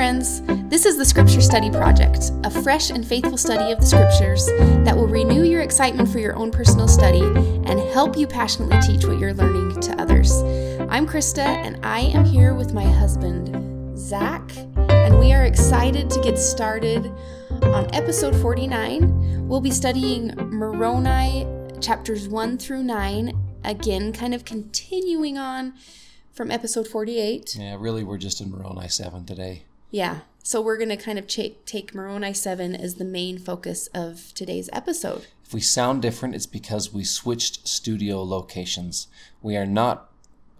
friends. 0.00 0.40
This 0.70 0.86
is 0.86 0.96
the 0.96 1.04
Scripture 1.04 1.42
Study 1.42 1.68
Project, 1.68 2.32
a 2.44 2.50
fresh 2.50 2.88
and 2.88 3.06
faithful 3.06 3.36
study 3.36 3.70
of 3.70 3.80
the 3.80 3.86
Scriptures 3.86 4.46
that 4.82 4.96
will 4.96 5.06
renew 5.06 5.42
your 5.42 5.60
excitement 5.60 6.08
for 6.08 6.18
your 6.18 6.34
own 6.36 6.50
personal 6.50 6.88
study 6.88 7.20
and 7.20 7.78
help 7.92 8.16
you 8.16 8.26
passionately 8.26 8.80
teach 8.80 9.04
what 9.04 9.18
you're 9.18 9.34
learning 9.34 9.78
to 9.78 10.00
others. 10.00 10.32
I'm 10.88 11.06
Krista, 11.06 11.44
and 11.44 11.84
I 11.84 12.00
am 12.00 12.24
here 12.24 12.54
with 12.54 12.72
my 12.72 12.84
husband, 12.84 13.98
Zach, 13.98 14.50
and 14.88 15.18
we 15.18 15.34
are 15.34 15.44
excited 15.44 16.08
to 16.08 16.20
get 16.22 16.38
started 16.38 17.12
on 17.62 17.94
episode 17.94 18.34
49. 18.34 19.46
We'll 19.48 19.60
be 19.60 19.70
studying 19.70 20.28
Moroni 20.34 21.46
chapters 21.82 22.26
1 22.26 22.56
through 22.56 22.84
9, 22.84 23.32
again, 23.64 24.14
kind 24.14 24.32
of 24.34 24.46
continuing 24.46 25.36
on 25.36 25.74
from 26.32 26.50
episode 26.50 26.88
48. 26.88 27.56
Yeah, 27.58 27.76
really, 27.78 28.02
we're 28.02 28.16
just 28.16 28.40
in 28.40 28.50
Moroni 28.50 28.88
7 28.88 29.26
today. 29.26 29.64
Yeah. 29.90 30.20
So 30.42 30.60
we're 30.60 30.78
going 30.78 30.90
to 30.90 30.96
kind 30.96 31.18
of 31.18 31.26
ch- 31.26 31.52
take 31.66 31.94
Moroni 31.94 32.32
7 32.32 32.74
as 32.74 32.94
the 32.94 33.04
main 33.04 33.38
focus 33.38 33.88
of 33.88 34.32
today's 34.34 34.70
episode. 34.72 35.26
If 35.44 35.52
we 35.52 35.60
sound 35.60 36.00
different, 36.00 36.34
it's 36.34 36.46
because 36.46 36.92
we 36.92 37.04
switched 37.04 37.68
studio 37.68 38.22
locations. 38.22 39.08
We 39.42 39.56
are 39.56 39.66
not 39.66 40.10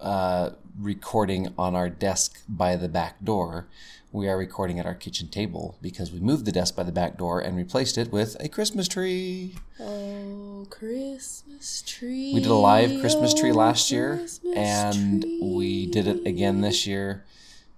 uh, 0.00 0.50
recording 0.78 1.54
on 1.56 1.74
our 1.74 1.88
desk 1.88 2.42
by 2.48 2.76
the 2.76 2.88
back 2.88 3.24
door. 3.24 3.66
We 4.12 4.28
are 4.28 4.36
recording 4.36 4.80
at 4.80 4.86
our 4.86 4.94
kitchen 4.94 5.28
table 5.28 5.78
because 5.80 6.10
we 6.10 6.18
moved 6.18 6.44
the 6.44 6.52
desk 6.52 6.74
by 6.74 6.82
the 6.82 6.92
back 6.92 7.16
door 7.16 7.40
and 7.40 7.56
replaced 7.56 7.96
it 7.96 8.10
with 8.10 8.36
a 8.40 8.48
Christmas 8.48 8.88
tree. 8.88 9.54
Oh, 9.78 10.66
Christmas 10.68 11.82
tree. 11.82 12.32
We 12.34 12.40
did 12.40 12.50
a 12.50 12.54
live 12.54 13.00
Christmas 13.00 13.32
tree 13.32 13.52
oh, 13.52 13.56
last 13.56 13.92
year, 13.92 14.16
Christmas 14.16 14.56
and 14.56 15.24
we 15.40 15.87
did 15.87 16.09
it 16.09 16.26
again 16.26 16.60
this 16.60 16.87
year. 16.87 17.24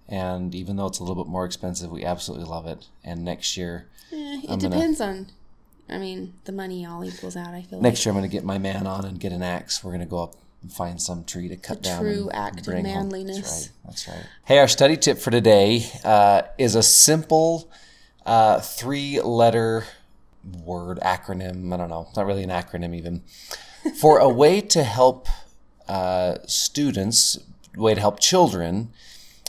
And 0.09 0.55
even 0.55 0.77
though 0.77 0.87
it's 0.87 0.99
a 0.99 1.05
little 1.05 1.23
bit 1.25 1.31
more 1.31 1.45
expensive, 1.45 1.91
we 1.91 2.05
absolutely 2.05 2.47
love 2.47 2.67
it. 2.67 2.87
And 3.05 3.25
next 3.25 3.57
year, 3.57 3.89
Eh, 4.13 4.17
it 4.17 4.51
I'm 4.51 4.59
gonna- 4.59 4.75
depends 4.77 5.01
on. 5.01 5.29
I 5.89 5.99
mean, 5.99 6.35
the 6.45 6.53
money 6.53 6.87
all 6.87 7.05
equals 7.05 7.37
out. 7.37 7.55
I 7.55 7.63
feel 7.63 7.81
next 7.81 8.05
year 8.05 8.13
I'm 8.13 8.19
going 8.19 8.29
to 8.29 8.35
get 8.35 8.45
my 8.45 8.57
man 8.57 8.87
on 8.87 9.05
and 9.05 9.19
get 9.21 9.33
an 9.33 9.43
axe. 9.43 9.83
We're 9.85 9.91
going 9.91 10.01
to 10.01 10.07
go 10.11 10.23
up 10.23 10.35
and 10.63 10.73
find 10.73 11.01
some 11.03 11.25
tree 11.25 11.49
to 11.49 11.57
cut 11.57 11.83
The 11.83 11.89
down. 11.89 12.01
true 12.03 12.31
act 12.33 12.67
of 12.67 12.83
manliness. 12.83 13.37
That's 13.37 13.67
right. 13.67 13.71
That's 13.85 14.09
right. 14.09 14.27
Hey, 14.45 14.59
our 14.59 14.69
study 14.69 14.97
tip 14.97 15.19
for 15.19 15.31
today 15.31 15.85
uh, 16.05 16.43
is 16.57 16.75
a 16.77 16.83
simple 16.83 17.69
uh, 18.25 18.61
three-letter 18.61 19.85
word 20.65 20.99
acronym. 21.01 21.73
I 21.73 21.77
don't 21.77 21.91
know. 21.91 22.07
It's 22.09 22.17
not 22.17 22.27
really 22.27 22.45
an 22.45 22.51
acronym 22.51 22.95
even. 22.95 23.23
For 24.01 24.19
a 24.19 24.29
way 24.29 24.61
to 24.61 24.85
help 24.85 25.27
uh, 25.89 26.37
students, 26.47 27.39
way 27.77 27.95
to 27.95 28.01
help 28.01 28.21
children 28.21 28.91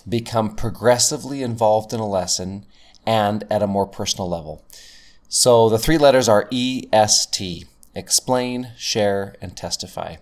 become 0.08 0.56
progressively 0.56 1.42
involved 1.42 1.94
in 1.94 2.00
a 2.00 2.08
lesson 2.08 2.66
and 3.06 3.46
at 3.50 3.62
a 3.62 3.68
more 3.68 3.88
personal 3.88 4.30
level. 4.30 4.66
So 5.30 5.70
the 5.70 5.80
three 5.80 5.98
letters 5.98 6.30
are 6.30 6.48
EST 6.52 7.66
explain, 7.96 8.72
share, 8.78 9.36
and 9.42 9.56
testify. 9.56 10.16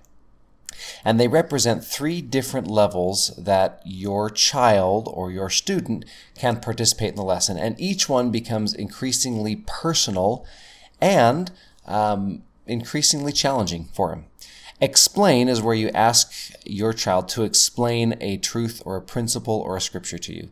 And 1.06 1.20
they 1.20 1.28
represent 1.28 1.84
three 1.84 2.22
different 2.22 2.68
levels 2.68 3.34
that 3.38 3.82
your 3.86 4.30
child 4.30 5.10
or 5.12 5.32
your 5.32 5.50
student 5.50 6.06
can 6.36 6.60
participate 6.60 7.10
in 7.10 7.16
the 7.16 7.24
lesson. 7.24 7.58
And 7.58 7.80
each 7.80 8.10
one 8.10 8.32
becomes 8.32 8.74
increasingly 8.74 9.64
personal 9.68 10.46
and 11.00 11.52
um, 11.86 12.44
increasingly 12.66 13.32
challenging 13.32 13.90
for 13.94 14.12
him. 14.12 14.26
Explain 14.82 15.48
is 15.48 15.62
where 15.62 15.76
you 15.76 15.90
ask 15.90 16.34
your 16.66 16.92
child 16.92 17.30
to 17.30 17.44
explain 17.44 18.16
a 18.20 18.38
truth 18.38 18.82
or 18.84 18.98
a 18.98 19.02
principle 19.02 19.54
or 19.54 19.78
a 19.78 19.82
scripture 19.82 20.18
to 20.18 20.34
you. 20.34 20.50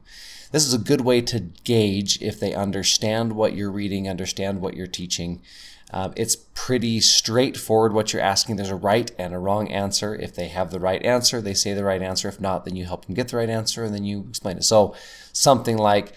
This 0.51 0.67
is 0.67 0.73
a 0.73 0.79
good 0.79 1.01
way 1.01 1.21
to 1.21 1.39
gauge 1.39 2.21
if 2.21 2.39
they 2.39 2.53
understand 2.53 3.33
what 3.33 3.55
you're 3.55 3.71
reading, 3.71 4.07
understand 4.07 4.61
what 4.61 4.75
you're 4.75 4.85
teaching. 4.87 5.41
Um, 5.91 6.13
it's 6.15 6.35
pretty 6.35 6.99
straightforward 7.01 7.93
what 7.93 8.13
you're 8.13 8.21
asking. 8.21 8.55
There's 8.55 8.69
a 8.69 8.75
right 8.75 9.09
and 9.17 9.33
a 9.33 9.39
wrong 9.39 9.67
answer. 9.71 10.15
If 10.15 10.35
they 10.35 10.49
have 10.49 10.69
the 10.69 10.79
right 10.79 11.03
answer, 11.03 11.41
they 11.41 11.55
say 11.55 11.73
the 11.73 11.83
right 11.83 12.01
answer. 12.01 12.27
If 12.29 12.39
not, 12.39 12.65
then 12.65 12.75
you 12.75 12.85
help 12.85 13.05
them 13.05 13.15
get 13.15 13.29
the 13.29 13.37
right 13.37 13.49
answer 13.49 13.83
and 13.83 13.95
then 13.95 14.05
you 14.05 14.25
explain 14.29 14.57
it. 14.57 14.63
So, 14.63 14.93
something 15.33 15.77
like, 15.77 16.13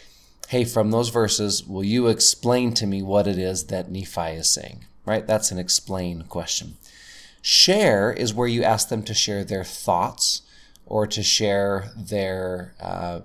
hey, 0.49 0.65
from 0.65 0.91
those 0.91 1.09
verses, 1.09 1.65
will 1.67 1.85
you 1.85 2.09
explain 2.09 2.75
to 2.75 2.87
me 2.87 3.03
what 3.03 3.27
it 3.27 3.39
is 3.39 3.65
that 3.69 3.91
Nephi 3.91 4.33
is 4.33 4.51
saying? 4.51 4.85
Right? 5.07 5.27
That's 5.27 5.51
an 5.51 5.59
explain 5.59 6.25
question. 6.25 6.77
Share 7.43 8.13
is 8.13 8.33
where 8.33 8.49
you 8.49 8.63
ask 8.63 8.89
them 8.89 9.03
to 9.03 9.13
share 9.15 9.45
their 9.45 9.65
thoughts 9.65 10.43
or 10.87 11.07
to 11.09 11.23
share 11.23 11.91
their 11.97 12.75
uh, 12.81 13.21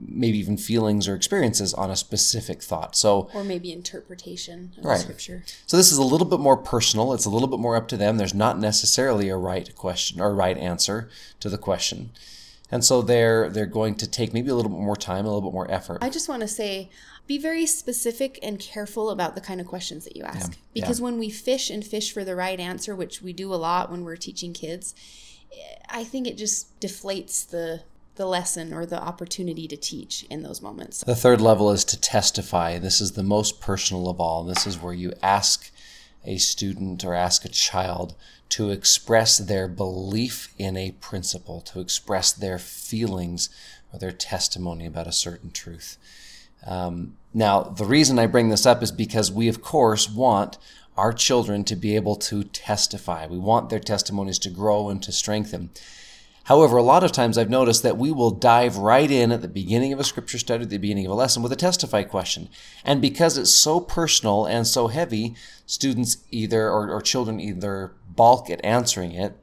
maybe 0.00 0.38
even 0.38 0.56
feelings 0.56 1.08
or 1.08 1.16
experiences 1.16 1.74
on 1.74 1.90
a 1.90 1.96
specific 1.96 2.62
thought. 2.62 2.94
So, 2.94 3.28
Or 3.34 3.42
maybe 3.42 3.72
interpretation 3.72 4.72
of 4.78 4.84
Right. 4.84 4.94
the 4.98 5.02
scripture. 5.02 5.44
so 5.66 5.76
this 5.76 5.90
is 5.90 5.98
a 5.98 6.04
little 6.04 6.28
bit 6.28 6.38
more 6.38 6.56
personal. 6.56 7.12
It's 7.12 7.24
a 7.24 7.30
little 7.30 7.48
bit 7.48 7.58
more 7.58 7.74
up 7.74 7.88
to 7.88 7.96
them. 7.96 8.16
There's 8.16 8.34
not 8.34 8.58
necessarily 8.60 9.28
a 9.28 9.36
right 9.36 9.74
question 9.74 10.20
or 10.20 10.32
right 10.32 10.56
answer 10.56 11.08
to 11.40 11.48
the 11.48 11.58
question. 11.58 12.10
And 12.70 12.84
so 12.84 13.02
they're 13.02 13.48
they're 13.48 13.66
going 13.66 13.96
to 13.96 14.08
take 14.08 14.32
maybe 14.32 14.50
a 14.50 14.54
little 14.54 14.70
bit 14.70 14.80
more 14.80 14.96
time, 14.96 15.24
a 15.24 15.28
little 15.28 15.48
bit 15.48 15.54
more 15.54 15.70
effort. 15.70 15.98
I 16.02 16.10
just 16.10 16.28
want 16.28 16.42
to 16.42 16.48
say 16.48 16.90
be 17.26 17.38
very 17.38 17.66
specific 17.66 18.38
and 18.42 18.58
careful 18.58 19.10
about 19.10 19.34
the 19.34 19.40
kind 19.40 19.60
of 19.60 19.66
questions 19.66 20.04
that 20.04 20.16
you 20.16 20.24
ask. 20.24 20.52
Yeah. 20.52 20.82
Because 20.82 21.00
when 21.00 21.18
we 21.18 21.30
fish 21.30 21.70
and 21.70 21.84
fish 21.84 22.12
for 22.12 22.24
the 22.24 22.34
right 22.34 22.58
answer, 22.58 22.96
which 22.96 23.22
we 23.22 23.32
do 23.32 23.52
a 23.52 23.56
lot 23.56 23.90
when 23.90 24.04
we're 24.04 24.16
teaching 24.16 24.52
kids, 24.52 24.94
I 25.88 26.04
think 26.04 26.26
it 26.26 26.36
just 26.36 26.78
deflates 26.80 27.48
the 27.48 27.82
the 28.16 28.26
lesson 28.26 28.74
or 28.74 28.84
the 28.84 29.00
opportunity 29.00 29.66
to 29.66 29.76
teach 29.76 30.24
in 30.24 30.42
those 30.42 30.60
moments. 30.60 31.02
The 31.04 31.14
third 31.14 31.40
level 31.40 31.70
is 31.70 31.84
to 31.86 31.98
testify. 31.98 32.78
This 32.78 33.00
is 33.00 33.12
the 33.12 33.22
most 33.22 33.60
personal 33.60 34.10
of 34.10 34.20
all. 34.20 34.44
This 34.44 34.66
is 34.66 34.78
where 34.78 34.92
you 34.92 35.14
ask 35.22 35.69
a 36.24 36.36
student 36.38 37.04
or 37.04 37.14
ask 37.14 37.44
a 37.44 37.48
child 37.48 38.14
to 38.50 38.70
express 38.70 39.38
their 39.38 39.68
belief 39.68 40.52
in 40.58 40.76
a 40.76 40.92
principle, 40.92 41.60
to 41.60 41.80
express 41.80 42.32
their 42.32 42.58
feelings 42.58 43.48
or 43.92 43.98
their 43.98 44.12
testimony 44.12 44.86
about 44.86 45.06
a 45.06 45.12
certain 45.12 45.50
truth. 45.50 45.96
Um, 46.66 47.16
now, 47.32 47.62
the 47.62 47.84
reason 47.84 48.18
I 48.18 48.26
bring 48.26 48.48
this 48.48 48.66
up 48.66 48.82
is 48.82 48.92
because 48.92 49.30
we, 49.30 49.48
of 49.48 49.62
course, 49.62 50.10
want 50.10 50.58
our 50.96 51.12
children 51.12 51.64
to 51.64 51.76
be 51.76 51.96
able 51.96 52.16
to 52.16 52.44
testify. 52.44 53.26
We 53.26 53.38
want 53.38 53.70
their 53.70 53.80
testimonies 53.80 54.38
to 54.40 54.50
grow 54.50 54.90
and 54.90 55.02
to 55.02 55.12
strengthen. 55.12 55.70
However, 56.50 56.78
a 56.78 56.82
lot 56.82 57.04
of 57.04 57.12
times 57.12 57.38
I've 57.38 57.48
noticed 57.48 57.84
that 57.84 57.96
we 57.96 58.10
will 58.10 58.32
dive 58.32 58.76
right 58.76 59.08
in 59.08 59.30
at 59.30 59.40
the 59.40 59.46
beginning 59.46 59.92
of 59.92 60.00
a 60.00 60.04
scripture 60.04 60.36
study, 60.36 60.64
at 60.64 60.70
the 60.70 60.78
beginning 60.78 61.06
of 61.06 61.12
a 61.12 61.14
lesson, 61.14 61.44
with 61.44 61.52
a 61.52 61.56
testify 61.56 62.02
question. 62.02 62.48
And 62.84 63.00
because 63.00 63.38
it's 63.38 63.52
so 63.54 63.78
personal 63.78 64.46
and 64.46 64.66
so 64.66 64.88
heavy, 64.88 65.36
students 65.64 66.16
either, 66.32 66.68
or, 66.68 66.90
or 66.90 67.02
children 67.02 67.38
either 67.38 67.92
balk 68.08 68.50
at 68.50 68.64
answering 68.64 69.12
it, 69.12 69.36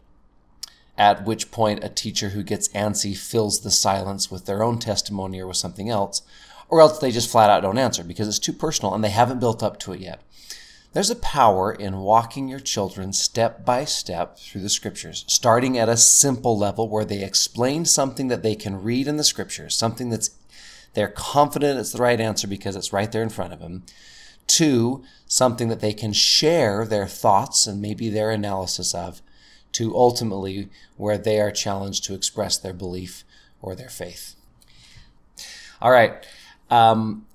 at 0.97 1.23
which 1.23 1.50
point 1.50 1.81
a 1.81 1.88
teacher 1.88 2.31
who 2.31 2.44
gets 2.44 2.67
antsy 2.73 3.16
fills 3.16 3.62
the 3.62 3.72
silence 3.72 4.29
with 4.29 4.46
their 4.46 4.62
own 4.62 4.78
testimony 4.78 5.40
or 5.40 5.47
with 5.47 5.56
something 5.56 5.90
else, 5.90 6.23
or 6.67 6.81
else 6.81 7.00
they 7.00 7.12
just 7.12 7.31
flat 7.31 7.50
out 7.50 7.62
don't 7.62 7.78
answer 7.78 8.03
because 8.03 8.28
it's 8.28 8.38
too 8.38 8.51
personal 8.51 8.94
and 8.94 9.01
they 9.01 9.12
haven't 9.12 9.40
built 9.40 9.63
up 9.63 9.79
to 9.79 9.94
it 9.94 10.01
yet. 10.01 10.22
There's 10.97 11.12
a 11.12 11.16
power 11.16 11.72
in 11.72 12.00
walking 12.00 12.47
your 12.47 12.59
children 12.59 13.13
step 13.13 13.63
by 13.63 13.85
step 13.85 14.40
through 14.40 14.62
the 14.62 14.68
scriptures, 14.68 15.25
starting 15.28 15.78
at 15.78 15.88
a 15.88 15.96
simple 15.96 16.58
level 16.58 16.90
where 16.90 17.06
they 17.06 17.24
explain 17.24 17.85
something 17.85 18.30
that 18.30 18.41
they 18.41 18.56
can 18.56 18.81
read 18.81 19.08
in 19.08 19.16
the 19.16 19.24
scriptures, 19.24 19.75
something 19.75 20.09
that's 20.09 20.31
they're 20.96 21.08
confident 21.08 21.80
it's 21.80 21.91
the 21.91 22.02
right 22.02 22.19
answer 22.19 22.47
because 22.47 22.75
it's 22.75 22.91
right 22.91 23.12
there 23.12 23.22
in 23.22 23.30
front 23.30 23.53
of 23.53 23.59
them. 23.59 23.84
Two, 24.47 25.03
something 25.28 25.68
that 25.68 25.81
they 25.81 25.94
can 25.94 26.14
share 26.14 26.84
their 26.84 27.05
thoughts 27.05 27.67
and 27.67 27.79
maybe 27.79 28.09
their 28.09 28.32
analysis 28.32 28.96
of, 28.96 29.22
to 29.73 29.96
ultimately 29.96 30.67
where 30.96 31.20
they 31.20 31.40
are 31.40 31.52
challenged 31.52 32.05
to 32.05 32.16
express 32.16 32.58
their 32.58 32.73
belief 32.73 33.23
or 33.61 33.76
their 33.76 33.90
faith. 33.90 34.34
All 35.79 35.91
right. 35.91 36.26
Um, 36.72 37.27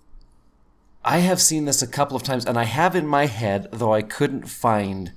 I 1.04 1.18
have 1.18 1.40
seen 1.40 1.64
this 1.64 1.82
a 1.82 1.86
couple 1.86 2.16
of 2.16 2.22
times, 2.22 2.44
and 2.44 2.56
I 2.56 2.64
have 2.64 2.94
in 2.94 3.06
my 3.06 3.26
head, 3.26 3.68
though 3.72 3.92
I 3.92 4.02
couldn't 4.02 4.48
find 4.48 5.12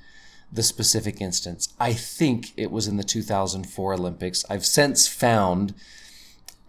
the 0.52 0.64
specific 0.64 1.22
instance. 1.22 1.74
I 1.80 1.94
think 1.94 2.54
it 2.58 2.72
was 2.72 2.88
in 2.88 2.98
the 2.98 3.04
2004 3.04 3.94
Olympics. 3.94 4.44
I've 4.50 4.66
since 4.66 5.08
found 5.08 5.76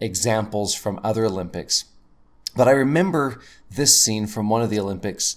examples 0.00 0.74
from 0.74 1.00
other 1.02 1.24
Olympics, 1.24 1.86
but 2.54 2.68
I 2.68 2.72
remember 2.72 3.40
this 3.70 3.98
scene 3.98 4.26
from 4.26 4.50
one 4.50 4.60
of 4.60 4.68
the 4.68 4.80
Olympics, 4.80 5.36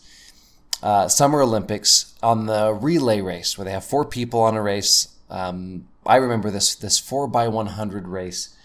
uh, 0.83 1.07
Summer 1.07 1.41
Olympics, 1.41 2.15
on 2.21 2.47
the 2.47 2.73
relay 2.73 3.21
race 3.21 3.57
where 3.57 3.65
they 3.65 3.71
have 3.71 3.85
four 3.85 4.03
people 4.03 4.41
on 4.41 4.55
a 4.55 4.61
race. 4.61 5.09
Um, 5.29 5.87
I 6.05 6.17
remember 6.17 6.49
this 6.49 6.75
this 6.75 6.97
four 6.97 7.27
by 7.27 7.47
100 7.47 8.07
race 8.07 8.55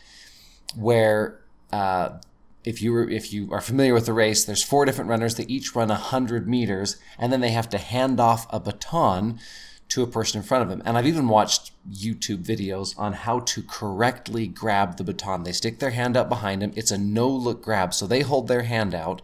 where 0.75 1.41
uh, 1.73 2.19
if 2.65 2.81
you 2.81 2.93
were, 2.93 3.09
if 3.09 3.33
you 3.33 3.53
are 3.53 3.61
familiar 3.61 3.95
with 3.95 4.07
the 4.07 4.13
race, 4.13 4.45
there's 4.45 4.63
four 4.63 4.85
different 4.85 5.11
runners. 5.11 5.35
They 5.35 5.45
each 5.45 5.75
run 5.75 5.91
hundred 5.91 6.49
meters, 6.49 6.97
and 7.19 7.33
then 7.33 7.41
they 7.41 7.51
have 7.51 7.69
to 7.71 7.79
hand 7.79 8.19
off 8.19 8.47
a 8.51 8.59
baton 8.59 9.39
to 9.91 10.03
a 10.03 10.07
person 10.07 10.39
in 10.41 10.47
front 10.47 10.63
of 10.63 10.69
them. 10.69 10.83
And 10.85 10.97
I've 10.97 11.07
even 11.07 11.29
watched 11.29 11.73
YouTube 11.91 12.45
videos 12.45 12.99
on 12.99 13.13
how 13.13 13.41
to 13.41 13.63
correctly 13.63 14.47
grab 14.47 14.97
the 14.97 15.05
baton. 15.05 15.45
They 15.45 15.53
stick 15.53 15.79
their 15.79 15.91
hand 15.91 16.17
up 16.17 16.29
behind 16.29 16.63
them. 16.63 16.73
It's 16.75 16.91
a 16.91 16.99
no 16.99 17.29
look 17.29 17.63
grab. 17.63 17.93
So 17.93 18.07
they 18.07 18.21
hold 18.21 18.49
their 18.49 18.63
hand 18.63 18.95
out. 18.95 19.21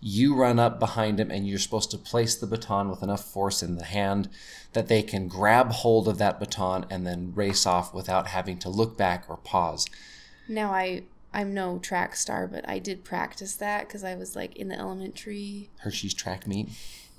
You 0.00 0.34
run 0.34 0.58
up 0.58 0.78
behind 0.78 1.18
them 1.18 1.30
and 1.30 1.46
you're 1.46 1.58
supposed 1.58 1.90
to 1.90 1.98
place 1.98 2.36
the 2.36 2.46
baton 2.46 2.88
with 2.88 3.02
enough 3.02 3.24
force 3.24 3.62
in 3.62 3.76
the 3.76 3.84
hand 3.84 4.28
that 4.72 4.88
they 4.88 5.02
can 5.02 5.28
grab 5.28 5.72
hold 5.72 6.08
of 6.08 6.18
that 6.18 6.38
baton 6.38 6.86
and 6.88 7.06
then 7.06 7.32
race 7.34 7.66
off 7.66 7.92
without 7.92 8.28
having 8.28 8.58
to 8.60 8.68
look 8.68 8.96
back 8.96 9.24
or 9.28 9.36
pause. 9.36 9.86
Now 10.48 10.72
I 10.72 11.02
I'm 11.38 11.54
no 11.54 11.78
track 11.78 12.16
star, 12.16 12.48
but 12.48 12.68
I 12.68 12.80
did 12.80 13.04
practice 13.04 13.54
that 13.56 13.86
because 13.86 14.02
I 14.02 14.16
was 14.16 14.34
like 14.34 14.56
in 14.56 14.66
the 14.68 14.76
elementary. 14.78 15.70
Hershey's 15.78 16.12
track 16.12 16.48
meet. 16.48 16.68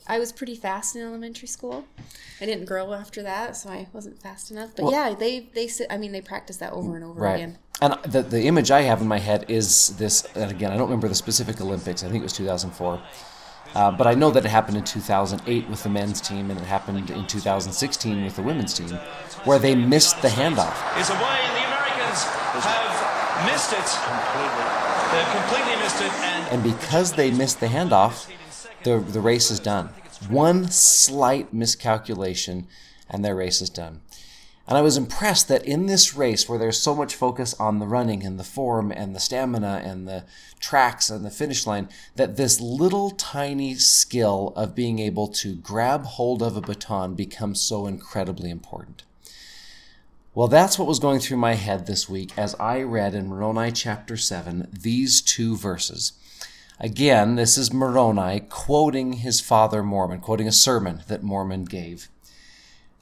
I 0.08 0.20
was 0.20 0.34
pretty 0.34 0.56
fast 0.56 0.94
in 0.96 1.02
elementary 1.02 1.48
school. 1.48 1.86
I 2.42 2.46
didn't 2.46 2.66
grow 2.66 2.92
after 2.94 3.24
that, 3.24 3.56
so 3.56 3.70
I 3.70 3.88
wasn't 3.94 4.22
fast 4.22 4.52
enough. 4.52 4.72
But 4.76 4.84
Well- 4.86 4.92
yeah, 4.92 5.16
they 5.18 5.50
they 5.56 5.68
sit. 5.70 5.88
I 5.90 5.96
mean, 5.98 6.12
they 6.12 6.20
practice 6.20 6.58
that 6.58 6.74
over 6.74 6.96
and 6.98 7.06
over 7.06 7.22
Right. 7.22 7.36
again. 7.36 7.60
And 7.82 7.94
the, 8.04 8.22
the 8.22 8.44
image 8.44 8.72
I 8.72 8.82
have 8.82 9.00
in 9.00 9.08
my 9.08 9.20
head 9.20 9.46
is 9.48 9.96
this, 9.96 10.26
and 10.36 10.52
again, 10.52 10.72
I 10.74 10.76
don't 10.76 10.88
remember 10.90 11.08
the 11.08 11.16
specific 11.16 11.62
Olympics. 11.62 12.04
I 12.04 12.08
think 12.10 12.20
it 12.20 12.24
was 12.24 12.34
2004. 12.34 13.02
Uh, 13.74 13.92
but 13.92 14.06
I 14.06 14.16
know 14.16 14.32
that 14.32 14.44
it 14.44 14.50
happened 14.50 14.76
in 14.76 14.84
2008 14.84 15.70
with 15.70 15.84
the 15.84 15.90
men's 15.90 16.20
team, 16.20 16.50
and 16.52 16.60
it 16.60 16.66
happened 16.66 17.10
in 17.10 17.26
2016 17.28 18.26
with 18.26 18.36
the 18.36 18.42
women's 18.42 18.74
team, 18.74 18.90
where 19.46 19.60
they 19.60 19.76
missed 19.76 20.22
the 20.22 20.28
handoff. 20.28 20.76
is 21.00 21.10
away, 21.10 21.38
and 21.46 21.56
the 21.56 21.66
Americans 21.68 22.24
have 22.26 22.89
missed 23.46 23.74
it. 23.74 23.90
They've 25.12 25.32
completely 25.34 25.76
missed 25.82 26.02
it, 26.02 26.12
and 26.22 26.40
And 26.54 26.64
because 26.64 27.14
they 27.14 27.32
missed 27.32 27.60
the 27.60 27.68
handoff, 27.68 28.30
the, 28.84 29.00
the 29.00 29.22
race 29.22 29.52
is 29.52 29.60
done. 29.60 29.90
One 30.30 30.70
slight 30.70 31.54
miscalculation, 31.54 32.68
and 33.10 33.24
their 33.24 33.36
race 33.36 33.62
is 33.62 33.70
done. 33.70 34.02
And 34.68 34.78
I 34.78 34.82
was 34.82 34.98
impressed 34.98 35.48
that 35.48 35.66
in 35.66 35.88
this 35.88 36.16
race, 36.16 36.48
where 36.48 36.60
there's 36.60 36.80
so 36.80 36.94
much 36.94 37.16
focus 37.16 37.56
on 37.60 37.80
the 37.80 37.88
running 37.88 38.24
and 38.24 38.40
the 38.40 38.44
form 38.44 38.92
and 38.92 39.16
the 39.16 39.20
stamina 39.20 39.82
and 39.84 40.08
the 40.08 40.26
tracks 40.60 41.10
and 41.10 41.26
the 41.26 41.32
finish 41.32 41.66
line, 41.66 41.90
that 42.18 42.38
this 42.38 42.60
little 42.60 43.10
tiny 43.10 43.74
skill 43.76 44.54
of 44.56 44.76
being 44.76 45.00
able 45.00 45.28
to 45.28 45.56
grab 45.56 46.04
hold 46.06 46.44
of 46.44 46.56
a 46.56 46.62
baton 46.62 47.16
becomes 47.16 47.60
so 47.60 47.88
incredibly 47.88 48.52
important. 48.52 49.04
Well, 50.36 50.48
that's 50.48 50.78
what 50.78 50.88
was 50.88 51.00
going 51.00 51.20
through 51.22 51.38
my 51.38 51.56
head 51.56 51.88
this 51.88 52.08
week 52.08 52.38
as 52.38 52.54
I 52.60 52.84
read 52.84 53.16
in 53.16 53.28
Moroni 53.28 53.72
chapter 53.72 54.16
7 54.16 54.68
these 54.72 55.22
two 55.22 55.58
verses. 55.58 56.14
Again, 56.80 57.34
this 57.34 57.58
is 57.58 57.74
Moroni 57.74 58.42
quoting 58.42 59.14
his 59.14 59.42
father 59.42 59.82
Mormon, 59.82 60.20
quoting 60.20 60.48
a 60.48 60.52
sermon 60.52 61.02
that 61.08 61.24
Mormon 61.24 61.66
gave. 61.66 62.10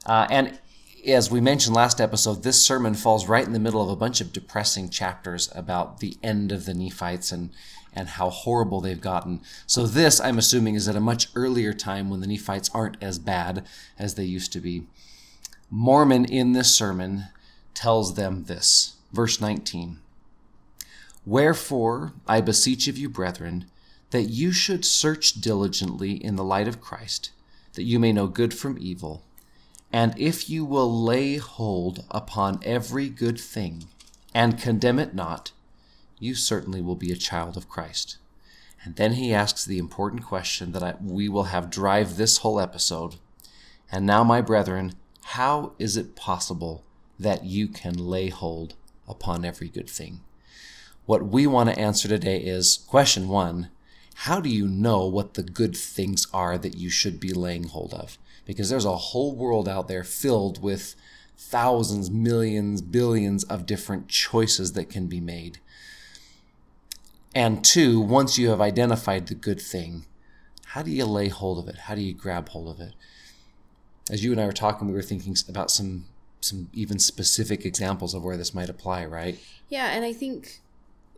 Uh, 0.06 0.26
and 0.30 0.58
as 1.06 1.30
we 1.30 1.38
mentioned 1.38 1.76
last 1.76 2.00
episode, 2.00 2.44
this 2.44 2.64
sermon 2.64 2.94
falls 2.94 3.28
right 3.28 3.46
in 3.46 3.52
the 3.52 3.60
middle 3.60 3.82
of 3.82 3.90
a 3.90 3.96
bunch 3.96 4.22
of 4.22 4.32
depressing 4.32 4.88
chapters 4.88 5.50
about 5.54 6.00
the 6.00 6.16
end 6.22 6.50
of 6.50 6.64
the 6.64 6.72
Nephites 6.72 7.30
and, 7.30 7.50
and 7.94 8.08
how 8.08 8.30
horrible 8.30 8.80
they've 8.80 9.02
gotten. 9.02 9.42
So, 9.66 9.86
this, 9.86 10.18
I'm 10.18 10.38
assuming, 10.38 10.76
is 10.76 10.88
at 10.88 10.96
a 10.96 11.00
much 11.00 11.28
earlier 11.34 11.74
time 11.74 12.08
when 12.08 12.20
the 12.20 12.26
Nephites 12.26 12.70
aren't 12.72 12.96
as 13.02 13.18
bad 13.18 13.66
as 13.98 14.14
they 14.14 14.24
used 14.24 14.50
to 14.54 14.60
be. 14.60 14.86
Mormon 15.70 16.24
in 16.24 16.52
this 16.52 16.74
sermon 16.74 17.26
tells 17.74 18.14
them 18.14 18.44
this. 18.44 18.96
Verse 19.12 19.40
19 19.40 19.98
Wherefore, 21.26 22.14
I 22.26 22.40
beseech 22.40 22.88
of 22.88 22.96
you, 22.96 23.08
brethren, 23.10 23.66
that 24.10 24.24
you 24.24 24.50
should 24.50 24.84
search 24.84 25.40
diligently 25.40 26.12
in 26.12 26.36
the 26.36 26.44
light 26.44 26.66
of 26.66 26.80
Christ, 26.80 27.32
that 27.74 27.82
you 27.82 27.98
may 27.98 28.12
know 28.12 28.26
good 28.26 28.54
from 28.54 28.78
evil. 28.80 29.22
And 29.92 30.18
if 30.18 30.48
you 30.48 30.64
will 30.64 31.02
lay 31.02 31.36
hold 31.36 32.04
upon 32.10 32.60
every 32.62 33.08
good 33.10 33.38
thing 33.38 33.84
and 34.34 34.58
condemn 34.58 34.98
it 34.98 35.14
not, 35.14 35.52
you 36.18 36.34
certainly 36.34 36.80
will 36.80 36.96
be 36.96 37.12
a 37.12 37.16
child 37.16 37.56
of 37.56 37.68
Christ. 37.68 38.16
And 38.84 38.96
then 38.96 39.14
he 39.14 39.34
asks 39.34 39.64
the 39.64 39.78
important 39.78 40.24
question 40.24 40.72
that 40.72 40.82
I, 40.82 40.94
we 41.02 41.28
will 41.28 41.44
have 41.44 41.70
drive 41.70 42.16
this 42.16 42.38
whole 42.38 42.58
episode. 42.60 43.16
And 43.90 44.06
now, 44.06 44.24
my 44.24 44.40
brethren, 44.40 44.94
how 45.32 45.72
is 45.78 45.98
it 45.98 46.16
possible 46.16 46.82
that 47.18 47.44
you 47.44 47.68
can 47.68 47.92
lay 47.92 48.30
hold 48.30 48.74
upon 49.06 49.44
every 49.44 49.68
good 49.68 49.88
thing? 49.88 50.20
What 51.04 51.26
we 51.26 51.46
want 51.46 51.68
to 51.68 51.78
answer 51.78 52.08
today 52.08 52.38
is 52.38 52.78
question 52.88 53.28
one 53.28 53.68
How 54.24 54.40
do 54.40 54.48
you 54.48 54.66
know 54.66 55.04
what 55.04 55.34
the 55.34 55.42
good 55.42 55.76
things 55.76 56.26
are 56.32 56.56
that 56.56 56.78
you 56.78 56.88
should 56.88 57.20
be 57.20 57.34
laying 57.34 57.64
hold 57.64 57.92
of? 57.92 58.16
Because 58.46 58.70
there's 58.70 58.86
a 58.86 58.96
whole 58.96 59.36
world 59.36 59.68
out 59.68 59.86
there 59.86 60.02
filled 60.02 60.62
with 60.62 60.94
thousands, 61.36 62.10
millions, 62.10 62.80
billions 62.80 63.44
of 63.44 63.66
different 63.66 64.08
choices 64.08 64.72
that 64.72 64.88
can 64.88 65.08
be 65.08 65.20
made. 65.20 65.58
And 67.34 67.62
two, 67.62 68.00
once 68.00 68.38
you 68.38 68.48
have 68.48 68.62
identified 68.62 69.26
the 69.26 69.34
good 69.34 69.60
thing, 69.60 70.06
how 70.68 70.82
do 70.82 70.90
you 70.90 71.04
lay 71.04 71.28
hold 71.28 71.58
of 71.58 71.68
it? 71.68 71.80
How 71.80 71.94
do 71.94 72.00
you 72.00 72.14
grab 72.14 72.48
hold 72.48 72.68
of 72.68 72.80
it? 72.80 72.94
As 74.10 74.24
you 74.24 74.32
and 74.32 74.40
I 74.40 74.46
were 74.46 74.52
talking, 74.52 74.88
we 74.88 74.94
were 74.94 75.02
thinking 75.02 75.36
about 75.48 75.70
some 75.70 76.06
some 76.40 76.70
even 76.72 76.98
specific 76.98 77.64
examples 77.64 78.14
of 78.14 78.22
where 78.22 78.36
this 78.36 78.54
might 78.54 78.68
apply, 78.68 79.04
right? 79.04 79.38
Yeah, 79.68 79.88
and 79.88 80.04
I 80.04 80.12
think 80.12 80.60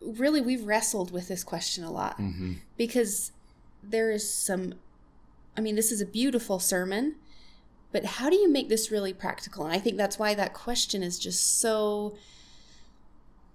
really 0.01 0.41
we've 0.41 0.65
wrestled 0.65 1.11
with 1.11 1.27
this 1.27 1.43
question 1.43 1.83
a 1.83 1.91
lot 1.91 2.17
mm-hmm. 2.17 2.53
because 2.77 3.31
there 3.83 4.11
is 4.11 4.29
some. 4.29 4.75
I 5.55 5.61
mean, 5.61 5.75
this 5.75 5.91
is 5.91 5.99
a 5.99 6.05
beautiful 6.05 6.59
sermon, 6.59 7.15
but 7.91 8.05
how 8.05 8.29
do 8.29 8.35
you 8.35 8.49
make 8.49 8.69
this 8.69 8.89
really 8.89 9.13
practical? 9.13 9.65
And 9.65 9.73
I 9.73 9.79
think 9.79 9.97
that's 9.97 10.17
why 10.17 10.33
that 10.33 10.53
question 10.53 11.03
is 11.03 11.19
just 11.19 11.59
so, 11.59 12.15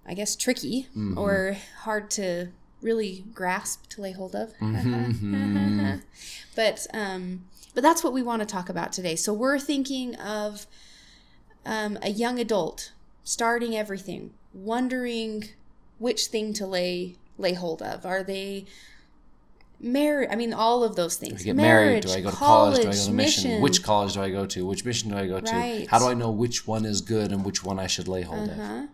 I 0.05 0.13
guess, 0.13 0.35
tricky 0.35 0.87
mm-hmm. 0.91 1.17
or 1.17 1.57
hard 1.79 2.11
to 2.11 2.49
really 2.81 3.25
grasp 3.33 3.87
to 3.89 4.01
lay 4.01 4.11
hold 4.11 4.35
of. 4.35 4.55
Mm-hmm. 4.59 5.95
but 6.55 6.85
um, 6.93 7.45
but 7.77 7.83
that's 7.83 8.03
what 8.03 8.11
we 8.11 8.23
want 8.23 8.39
to 8.39 8.45
talk 8.47 8.69
about 8.69 8.91
today. 8.91 9.15
So 9.15 9.31
we're 9.31 9.59
thinking 9.59 10.15
of 10.15 10.65
um, 11.63 11.99
a 12.01 12.09
young 12.09 12.39
adult 12.39 12.91
starting 13.23 13.77
everything, 13.77 14.33
wondering 14.51 15.49
which 15.99 16.25
thing 16.25 16.53
to 16.53 16.65
lay 16.65 17.17
lay 17.37 17.53
hold 17.53 17.83
of. 17.83 18.03
Are 18.03 18.23
they 18.23 18.65
married? 19.79 20.29
I 20.31 20.35
mean, 20.35 20.55
all 20.55 20.83
of 20.83 20.95
those 20.95 21.17
things. 21.17 21.43
Do 21.43 21.43
I 21.43 21.53
get 21.53 21.55
married? 21.55 22.01
Do 22.01 22.13
I 22.13 22.21
go 22.21 22.31
to 22.31 22.35
college? 22.35 22.77
Do 22.77 22.81
I 22.81 22.83
go 22.85 22.91
to 22.93 23.11
mission. 23.11 23.15
mission? 23.15 23.61
Which 23.61 23.83
college 23.83 24.15
do 24.15 24.23
I 24.23 24.31
go 24.31 24.47
to? 24.47 24.65
Which 24.65 24.83
mission 24.83 25.11
do 25.11 25.17
I 25.17 25.27
go 25.27 25.39
to? 25.39 25.51
Right. 25.51 25.87
How 25.87 25.99
do 25.99 26.07
I 26.07 26.15
know 26.15 26.31
which 26.31 26.65
one 26.65 26.83
is 26.83 27.01
good 27.01 27.31
and 27.31 27.45
which 27.45 27.63
one 27.63 27.77
I 27.77 27.85
should 27.85 28.07
lay 28.07 28.23
hold 28.23 28.49
of? 28.49 28.89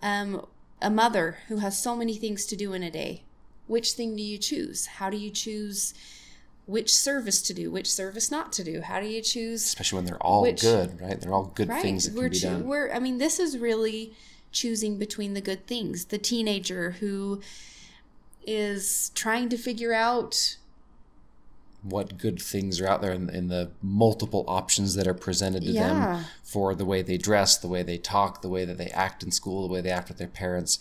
um, 0.00 0.46
a 0.80 0.88
mother 0.88 1.36
who 1.48 1.58
has 1.58 1.76
so 1.76 1.94
many 1.94 2.14
things 2.14 2.46
to 2.46 2.56
do 2.56 2.72
in 2.72 2.82
a 2.82 2.90
day. 2.90 3.24
Which 3.66 3.92
thing 3.92 4.16
do 4.16 4.22
you 4.22 4.38
choose? 4.38 4.86
How 4.86 5.10
do 5.10 5.18
you 5.18 5.28
choose 5.28 5.92
which 6.66 6.94
service 6.94 7.42
to 7.42 7.54
do, 7.54 7.70
which 7.70 7.90
service 7.90 8.30
not 8.30 8.52
to 8.54 8.64
do? 8.64 8.80
How 8.82 9.00
do 9.00 9.06
you 9.06 9.20
choose? 9.20 9.64
Especially 9.64 9.96
when 9.96 10.04
they're 10.06 10.22
all 10.22 10.42
Which- 10.42 10.60
good, 10.62 11.00
right? 11.00 11.20
They're 11.20 11.32
all 11.34 11.52
good 11.54 11.68
Right, 11.68 11.82
things 11.82 12.04
that 12.06 12.14
we're 12.14 12.24
can 12.24 12.30
be 12.32 12.38
choo- 12.38 12.46
done. 12.48 12.66
we're. 12.68 12.92
I 12.92 12.98
mean, 12.98 13.18
this 13.18 13.38
is 13.40 13.58
really 13.58 14.14
choosing 14.52 14.96
between 14.98 15.34
the 15.34 15.40
good 15.40 15.66
things. 15.66 16.06
The 16.06 16.18
teenager 16.18 16.92
who 17.00 17.40
is 18.46 19.10
trying 19.14 19.48
to 19.50 19.56
figure 19.56 19.92
out 19.92 20.56
What 21.84 22.16
good 22.16 22.40
things 22.40 22.80
are 22.80 22.86
out 22.86 23.02
there 23.02 23.12
in, 23.12 23.28
in 23.28 23.48
the 23.48 23.72
multiple 23.82 24.44
options 24.46 24.94
that 24.94 25.08
are 25.08 25.14
presented 25.14 25.62
to 25.64 25.70
Yeah. 25.72 25.88
them 26.16 26.24
for 26.44 26.76
the 26.76 26.84
way 26.84 27.02
they 27.02 27.18
dress, 27.18 27.56
the 27.56 27.66
way 27.66 27.82
they 27.82 27.98
talk, 27.98 28.40
the 28.40 28.48
way 28.48 28.64
that 28.64 28.78
they 28.78 28.86
act 28.90 29.24
in 29.24 29.32
school, 29.32 29.66
the 29.66 29.72
way 29.74 29.80
they 29.80 29.90
act 29.90 30.08
with 30.08 30.18
their 30.18 30.28
parents. 30.28 30.78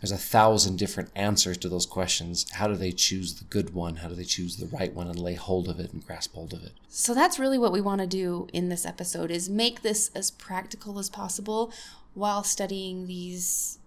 There's 0.00 0.12
a 0.12 0.16
thousand 0.16 0.78
different 0.78 1.10
answers 1.16 1.58
to 1.58 1.68
those 1.68 1.86
questions. 1.86 2.46
How 2.52 2.68
do 2.68 2.76
they 2.76 2.92
choose 2.92 3.34
the 3.34 3.44
good 3.44 3.74
one? 3.74 3.96
How 3.96 4.08
do 4.08 4.14
they 4.14 4.24
choose 4.24 4.56
the 4.56 4.66
right 4.66 4.94
one 4.94 5.08
and 5.08 5.18
lay 5.18 5.34
hold 5.34 5.68
of 5.68 5.80
it 5.80 5.92
and 5.92 6.06
grasp 6.06 6.34
hold 6.34 6.52
of 6.52 6.62
it? 6.62 6.72
So 6.88 7.14
that's 7.14 7.38
really 7.38 7.58
what 7.58 7.72
we 7.72 7.80
want 7.80 8.00
to 8.00 8.06
do 8.06 8.46
in 8.52 8.68
this 8.68 8.86
episode 8.86 9.30
is 9.30 9.50
make 9.50 9.82
this 9.82 10.10
as 10.14 10.30
practical 10.30 10.98
as 10.98 11.10
possible 11.10 11.72
while 12.14 12.44
studying 12.44 13.06
these 13.06 13.78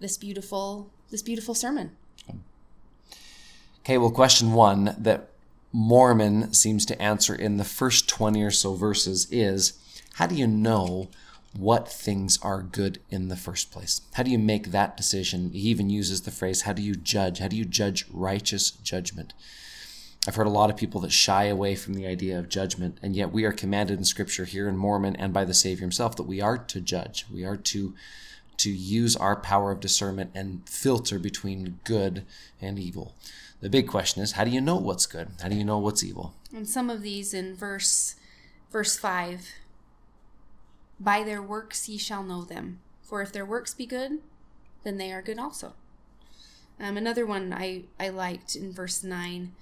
this 0.00 0.16
beautiful 0.16 0.90
this 1.10 1.22
beautiful 1.22 1.54
sermon. 1.54 1.90
Okay, 3.84 3.98
well, 3.98 4.10
question 4.10 4.52
one 4.52 4.94
that 4.98 5.28
Mormon 5.72 6.52
seems 6.52 6.84
to 6.86 7.00
answer 7.00 7.34
in 7.34 7.56
the 7.56 7.64
first 7.64 8.08
20 8.08 8.42
or 8.42 8.50
so 8.50 8.74
verses 8.74 9.26
is 9.30 9.74
how 10.14 10.26
do 10.26 10.34
you 10.34 10.46
know 10.46 11.08
what 11.56 11.88
things 11.88 12.38
are 12.42 12.62
good 12.62 13.00
in 13.10 13.28
the 13.28 13.36
first 13.36 13.70
place? 13.70 14.02
How 14.14 14.22
do 14.22 14.30
you 14.30 14.38
make 14.38 14.70
that 14.70 14.96
decision? 14.96 15.50
He 15.50 15.68
even 15.70 15.90
uses 15.90 16.22
the 16.22 16.30
phrase, 16.30 16.62
how 16.62 16.72
do 16.72 16.82
you 16.82 16.94
judge? 16.94 17.38
How 17.38 17.48
do 17.48 17.56
you 17.56 17.64
judge 17.64 18.06
righteous 18.10 18.70
judgment? 18.70 19.34
I've 20.28 20.34
heard 20.34 20.46
a 20.46 20.50
lot 20.50 20.70
of 20.70 20.76
people 20.76 21.00
that 21.00 21.12
shy 21.12 21.44
away 21.44 21.74
from 21.74 21.94
the 21.94 22.06
idea 22.06 22.38
of 22.38 22.50
judgment, 22.50 22.98
and 23.02 23.16
yet 23.16 23.32
we 23.32 23.44
are 23.44 23.52
commanded 23.52 23.98
in 23.98 24.04
Scripture 24.04 24.44
here 24.44 24.68
in 24.68 24.76
Mormon 24.76 25.16
and 25.16 25.32
by 25.32 25.44
the 25.44 25.54
Savior 25.54 25.80
himself 25.80 26.14
that 26.16 26.24
we 26.24 26.42
are 26.42 26.58
to 26.58 26.80
judge. 26.80 27.26
We 27.32 27.44
are 27.44 27.56
to 27.56 27.94
to 28.58 28.70
use 28.70 29.16
our 29.16 29.36
power 29.36 29.72
of 29.72 29.80
discernment 29.80 30.30
and 30.34 30.68
filter 30.68 31.18
between 31.18 31.80
good 31.84 32.26
and 32.60 32.78
evil. 32.78 33.14
The 33.62 33.70
big 33.70 33.88
question 33.88 34.22
is, 34.22 34.32
how 34.32 34.44
do 34.44 34.50
you 34.50 34.60
know 34.60 34.76
what's 34.76 35.06
good? 35.06 35.28
How 35.40 35.48
do 35.48 35.56
you 35.56 35.64
know 35.64 35.78
what's 35.78 36.04
evil? 36.04 36.34
And 36.54 36.68
some 36.68 36.90
of 36.90 37.00
these 37.00 37.32
in 37.32 37.56
verse 37.56 38.16
verse 38.70 38.98
5 38.98 39.48
By 41.00 41.22
their 41.24 41.42
works 41.42 41.88
ye 41.88 41.96
shall 41.98 42.22
know 42.22 42.44
them. 42.44 42.80
For 43.02 43.22
if 43.22 43.32
their 43.32 43.46
works 43.46 43.74
be 43.74 43.86
good, 43.86 44.18
then 44.84 44.98
they 44.98 45.10
are 45.12 45.22
good 45.22 45.38
also. 45.38 45.72
Um, 46.78 46.96
another 46.96 47.26
one 47.26 47.52
I, 47.52 47.84
I 47.98 48.10
liked 48.10 48.54
in 48.54 48.72
verse 48.72 49.02
9 49.02 49.52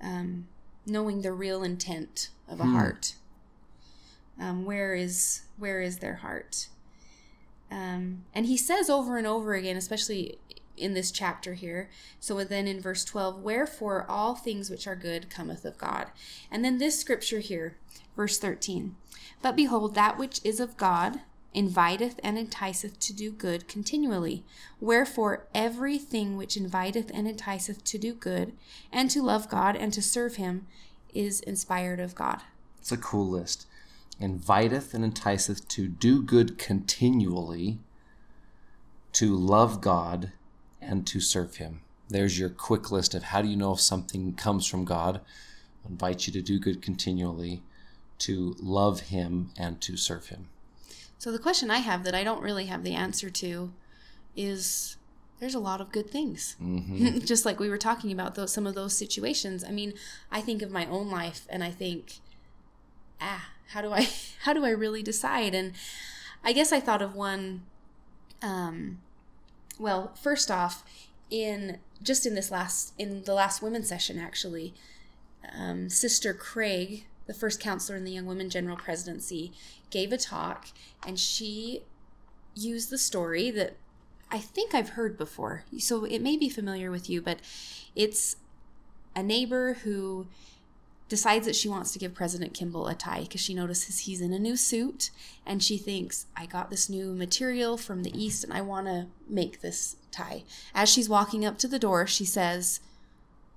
um, 0.00 0.46
knowing 0.86 1.22
the 1.22 1.32
real 1.32 1.62
intent 1.62 2.30
of 2.48 2.60
a 2.60 2.64
Hmm. 2.64 2.74
heart. 2.74 3.14
Um, 4.40 4.64
where 4.64 4.94
is 4.94 5.42
where 5.56 5.80
is 5.80 5.98
their 5.98 6.16
heart? 6.16 6.68
Um, 7.70 8.24
and 8.32 8.46
he 8.46 8.56
says 8.56 8.88
over 8.88 9.18
and 9.18 9.26
over 9.26 9.54
again, 9.54 9.76
especially 9.76 10.38
in 10.78 10.94
this 10.94 11.10
chapter 11.10 11.54
here. 11.54 11.90
So 12.20 12.42
then 12.44 12.66
in 12.66 12.80
verse 12.80 13.04
12, 13.04 13.42
wherefore 13.42 14.06
all 14.08 14.34
things 14.34 14.70
which 14.70 14.86
are 14.86 14.96
good 14.96 15.30
cometh 15.30 15.64
of 15.64 15.78
God. 15.78 16.08
And 16.50 16.64
then 16.64 16.78
this 16.78 16.98
scripture 16.98 17.40
here, 17.40 17.76
verse 18.16 18.38
13. 18.38 18.96
But 19.42 19.56
behold, 19.56 19.94
that 19.94 20.18
which 20.18 20.40
is 20.44 20.60
of 20.60 20.76
God 20.76 21.20
inviteth 21.54 22.20
and 22.22 22.38
enticeth 22.38 22.98
to 23.00 23.12
do 23.12 23.30
good 23.30 23.66
continually. 23.68 24.44
Wherefore 24.80 25.46
everything 25.54 26.36
which 26.36 26.56
inviteth 26.56 27.10
and 27.12 27.26
enticeth 27.26 27.82
to 27.84 27.98
do 27.98 28.14
good, 28.14 28.52
and 28.92 29.10
to 29.10 29.22
love 29.22 29.48
God 29.48 29.74
and 29.74 29.92
to 29.92 30.02
serve 30.02 30.36
him, 30.36 30.66
is 31.14 31.40
inspired 31.40 32.00
of 32.00 32.14
God. 32.14 32.42
It's 32.78 32.92
a 32.92 32.96
cool 32.96 33.28
list. 33.28 33.66
Inviteth 34.20 34.94
and 34.94 35.04
enticeth 35.04 35.66
to 35.68 35.88
do 35.88 36.22
good 36.22 36.58
continually, 36.58 37.78
to 39.12 39.34
love 39.34 39.80
God, 39.80 40.32
and 40.80 41.06
to 41.06 41.20
serve 41.20 41.56
Him. 41.56 41.80
There's 42.08 42.38
your 42.38 42.48
quick 42.48 42.90
list 42.90 43.14
of 43.14 43.24
how 43.24 43.42
do 43.42 43.48
you 43.48 43.56
know 43.56 43.72
if 43.72 43.80
something 43.80 44.34
comes 44.34 44.66
from 44.66 44.84
God. 44.84 45.20
I 45.84 45.88
Invite 45.88 46.26
you 46.26 46.32
to 46.32 46.42
do 46.42 46.58
good 46.58 46.82
continually, 46.82 47.62
to 48.20 48.56
love 48.60 49.00
Him, 49.00 49.50
and 49.56 49.80
to 49.82 49.96
serve 49.96 50.28
Him. 50.28 50.48
So 51.18 51.32
the 51.32 51.38
question 51.38 51.70
I 51.70 51.78
have 51.78 52.04
that 52.04 52.14
I 52.14 52.24
don't 52.24 52.42
really 52.42 52.66
have 52.66 52.84
the 52.84 52.94
answer 52.94 53.28
to 53.28 53.72
is 54.36 54.96
there's 55.40 55.54
a 55.54 55.60
lot 55.60 55.80
of 55.80 55.92
good 55.92 56.10
things. 56.10 56.56
Just 57.24 57.44
like 57.44 57.60
we 57.60 57.68
were 57.68 57.78
talking 57.78 58.12
about 58.12 58.34
those 58.34 58.52
some 58.52 58.66
of 58.66 58.74
those 58.74 58.96
situations. 58.96 59.64
I 59.64 59.70
mean, 59.70 59.94
I 60.30 60.40
think 60.40 60.62
of 60.62 60.70
my 60.70 60.86
own 60.86 61.10
life 61.10 61.46
and 61.48 61.62
I 61.62 61.70
think 61.70 62.20
ah, 63.20 63.48
how 63.68 63.82
do 63.82 63.92
I 63.92 64.08
how 64.42 64.52
do 64.52 64.64
I 64.64 64.70
really 64.70 65.02
decide? 65.02 65.54
And 65.54 65.72
I 66.44 66.52
guess 66.52 66.72
I 66.72 66.80
thought 66.80 67.02
of 67.02 67.14
one 67.14 67.62
um 68.42 68.98
well, 69.78 70.12
first 70.14 70.50
off, 70.50 70.84
in 71.30 71.78
just 72.02 72.26
in 72.26 72.34
this 72.34 72.50
last 72.50 72.94
in 72.98 73.22
the 73.24 73.34
last 73.34 73.62
women's 73.62 73.88
session 73.88 74.18
actually, 74.18 74.74
um, 75.56 75.88
Sister 75.88 76.32
Craig, 76.32 77.06
the 77.26 77.34
first 77.34 77.60
counselor 77.60 77.96
in 77.96 78.04
the 78.04 78.12
Young 78.12 78.26
Women 78.26 78.50
General 78.50 78.76
Presidency, 78.76 79.52
gave 79.90 80.12
a 80.12 80.18
talk 80.18 80.68
and 81.06 81.18
she 81.18 81.82
used 82.54 82.90
the 82.90 82.98
story 82.98 83.50
that 83.50 83.76
I 84.30 84.38
think 84.38 84.74
I've 84.74 84.90
heard 84.90 85.16
before. 85.16 85.64
So 85.78 86.04
it 86.04 86.20
may 86.20 86.36
be 86.36 86.48
familiar 86.48 86.90
with 86.90 87.08
you, 87.08 87.22
but 87.22 87.38
it's 87.94 88.36
a 89.16 89.22
neighbor 89.22 89.74
who 89.84 90.26
decides 91.08 91.46
that 91.46 91.56
she 91.56 91.68
wants 91.68 91.92
to 91.92 91.98
give 91.98 92.14
President 92.14 92.52
Kimball 92.52 92.86
a 92.86 92.94
tie 92.94 93.22
because 93.22 93.40
she 93.40 93.54
notices 93.54 94.00
he's 94.00 94.20
in 94.20 94.32
a 94.32 94.38
new 94.38 94.56
suit 94.56 95.10
and 95.46 95.62
she 95.62 95.78
thinks, 95.78 96.26
I 96.36 96.46
got 96.46 96.70
this 96.70 96.88
new 96.88 97.14
material 97.14 97.76
from 97.76 98.02
the 98.02 98.16
East 98.16 98.44
and 98.44 98.52
I 98.52 98.60
want 98.60 98.86
to 98.86 99.06
make 99.28 99.60
this 99.60 99.96
tie. 100.10 100.44
As 100.74 100.88
she's 100.88 101.08
walking 101.08 101.44
up 101.44 101.58
to 101.58 101.68
the 101.68 101.78
door, 101.78 102.06
she 102.06 102.24
says, 102.24 102.80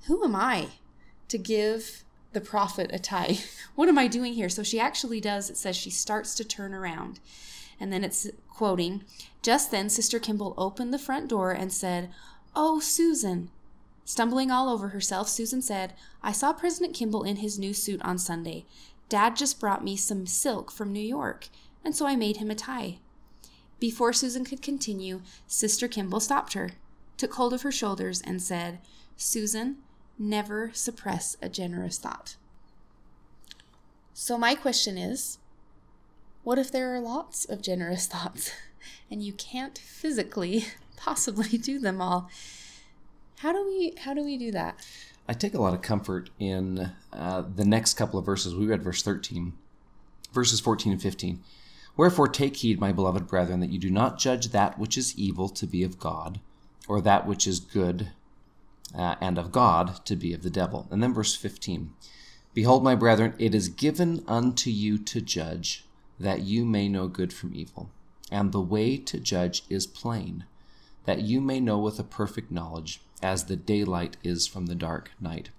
Who 0.08 0.24
am 0.24 0.36
I 0.36 0.70
to 1.28 1.38
give 1.38 2.04
the 2.32 2.42
prophet 2.42 2.90
a 2.94 3.00
tie? 3.00 3.40
what 3.76 3.90
am 3.90 3.98
I 3.98 4.08
doing 4.08 4.34
here? 4.34 4.50
So 4.50 4.64
she 4.64 4.80
actually 4.80 5.20
does, 5.20 5.50
it 5.50 5.58
says 5.58 5.76
she 5.76 5.90
starts 5.90 6.36
to 6.36 6.46
turn 6.46 6.74
around. 6.74 7.20
And 7.80 7.92
then 7.92 8.04
it's 8.04 8.28
quoting, 8.48 9.04
Just 9.42 9.72
then 9.72 9.90
Sister 9.90 10.20
Kimball 10.20 10.54
opened 10.58 10.94
the 10.94 11.00
front 11.00 11.28
door 11.28 11.52
and 11.52 11.74
said, 11.74 12.12
Oh, 12.56 12.80
Susan. 12.80 13.50
Stumbling 14.06 14.52
all 14.52 14.70
over 14.70 14.90
herself, 14.90 15.30
Susan 15.30 15.62
said, 15.62 15.94
I 16.24 16.32
saw 16.32 16.54
President 16.54 16.94
Kimball 16.94 17.24
in 17.24 17.38
his 17.38 17.60
new 17.60 17.74
suit 17.74 18.02
on 18.02 18.18
Sunday. 18.18 18.66
Dad 19.10 19.36
just 19.36 19.60
brought 19.60 19.84
me 19.84 19.96
some 19.96 20.26
silk 20.26 20.72
from 20.72 20.92
New 20.92 21.00
York, 21.00 21.50
and 21.84 21.96
so 21.96 22.06
I 22.06 22.16
made 22.16 22.38
him 22.38 22.50
a 22.50 22.56
tie. 22.56 23.00
Before 23.80 24.14
Susan 24.14 24.46
could 24.46 24.62
continue, 24.62 25.22
Sister 25.48 25.88
Kimball 25.88 26.20
stopped 26.20 26.54
her, 26.54 26.72
took 27.18 27.34
hold 27.34 27.54
of 27.54 27.64
her 27.64 27.72
shoulders, 27.72 28.22
and 28.22 28.42
said, 28.42 28.80
Susan, 29.18 29.78
never 30.18 30.72
suppress 30.74 31.36
a 31.42 31.50
generous 31.50 31.98
thought. 31.98 32.36
So, 34.14 34.38
my 34.38 34.56
question 34.56 34.98
is 34.98 35.40
what 36.44 36.58
if 36.60 36.72
there 36.72 36.94
are 36.94 37.00
lots 37.00 37.46
of 37.46 37.62
generous 37.62 38.08
thoughts 38.14 38.52
and 39.10 39.24
you 39.24 39.34
can't 39.34 39.78
physically 39.78 40.66
possibly 40.96 41.58
do 41.58 41.80
them 41.80 42.02
all? 42.02 42.30
How 43.42 43.52
do 43.52 43.66
we 43.66 43.96
how 43.98 44.14
do 44.14 44.24
we 44.24 44.38
do 44.38 44.52
that? 44.52 44.86
I 45.28 45.34
take 45.34 45.56
a 45.56 45.62
lot 45.62 45.74
of 45.74 45.82
comfort 45.82 46.30
in 46.38 46.92
uh, 47.12 47.42
the 47.56 47.66
next 47.66 47.96
couple 47.96 48.20
of 48.20 48.26
verses. 48.26 48.54
We 48.54 48.68
read 48.68 48.84
verse 48.84 49.02
13, 49.02 49.54
verses 50.32 50.60
14 50.60 50.92
and 50.92 51.02
15. 51.02 51.42
Wherefore 51.98 52.28
take 52.28 52.58
heed, 52.58 52.80
my 52.80 52.92
beloved 52.92 53.26
brethren, 53.26 53.60
that 53.62 53.72
you 53.72 53.80
do 53.80 53.90
not 53.90 54.20
judge 54.20 54.50
that 54.50 54.78
which 54.78 54.96
is 54.96 55.18
evil 55.18 55.50
to 55.50 55.66
be 55.66 55.82
of 55.82 55.98
God, 55.98 56.40
or 56.88 57.02
that 57.02 57.26
which 57.26 57.48
is 57.48 57.60
good 57.60 58.12
uh, 58.96 59.16
and 59.20 59.40
of 59.40 59.52
God 59.52 60.06
to 60.06 60.16
be 60.16 60.36
of 60.36 60.44
the 60.44 60.52
devil. 60.52 60.88
And 60.92 61.02
then 61.02 61.12
verse 61.12 61.36
15. 61.36 61.94
Behold, 62.54 62.84
my 62.84 62.94
brethren, 62.94 63.34
it 63.40 63.56
is 63.56 63.70
given 63.70 64.24
unto 64.28 64.70
you 64.70 65.00
to 65.00 65.20
judge, 65.20 65.84
that 66.20 66.42
you 66.42 66.64
may 66.64 66.88
know 66.88 67.08
good 67.08 67.34
from 67.34 67.56
evil. 67.56 67.90
And 68.32 68.52
the 68.52 68.62
way 68.62 68.98
to 68.98 69.20
judge 69.20 69.64
is 69.68 69.88
plain, 69.88 70.46
that 71.06 71.22
you 71.22 71.42
may 71.42 71.60
know 71.60 71.80
with 71.80 72.00
a 72.00 72.04
perfect 72.04 72.52
knowledge, 72.52 73.02
as 73.22 73.46
the 73.46 73.56
daylight 73.56 74.18
is 74.24 74.48
from 74.48 74.66
the 74.66 74.76
dark 74.76 75.12
night. 75.20 75.50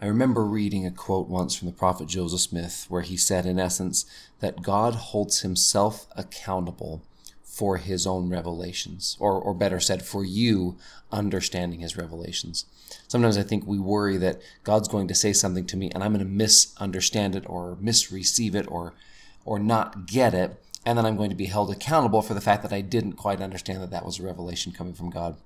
I 0.00 0.06
remember 0.06 0.44
reading 0.44 0.84
a 0.84 0.90
quote 0.90 1.28
once 1.28 1.54
from 1.54 1.66
the 1.66 1.72
prophet 1.72 2.08
Joseph 2.08 2.40
Smith 2.40 2.86
where 2.88 3.02
he 3.02 3.16
said, 3.16 3.46
in 3.46 3.58
essence, 3.58 4.04
that 4.40 4.62
God 4.62 4.94
holds 4.94 5.40
himself 5.40 6.06
accountable 6.16 7.02
for 7.42 7.76
his 7.76 8.04
own 8.04 8.28
revelations, 8.28 9.16
or, 9.20 9.34
or 9.34 9.54
better 9.54 9.78
said, 9.78 10.04
for 10.04 10.24
you 10.24 10.76
understanding 11.12 11.80
his 11.80 11.96
revelations. 11.96 12.66
Sometimes 13.06 13.38
I 13.38 13.44
think 13.44 13.64
we 13.64 13.78
worry 13.78 14.16
that 14.16 14.42
God's 14.64 14.88
going 14.88 15.06
to 15.08 15.14
say 15.14 15.32
something 15.32 15.64
to 15.66 15.76
me 15.76 15.90
and 15.94 16.02
I'm 16.02 16.12
going 16.12 16.26
to 16.26 16.30
misunderstand 16.30 17.36
it 17.36 17.44
or 17.48 17.78
misreceive 17.80 18.56
it 18.56 18.66
or, 18.68 18.94
or 19.44 19.60
not 19.60 20.06
get 20.06 20.34
it, 20.34 20.60
and 20.84 20.98
then 20.98 21.06
I'm 21.06 21.16
going 21.16 21.30
to 21.30 21.36
be 21.36 21.46
held 21.46 21.70
accountable 21.70 22.22
for 22.22 22.34
the 22.34 22.40
fact 22.40 22.62
that 22.62 22.72
I 22.72 22.80
didn't 22.80 23.14
quite 23.14 23.40
understand 23.40 23.82
that 23.82 23.90
that 23.90 24.04
was 24.04 24.18
a 24.18 24.22
revelation 24.22 24.72
coming 24.72 24.94
from 24.94 25.10
God. 25.10 25.36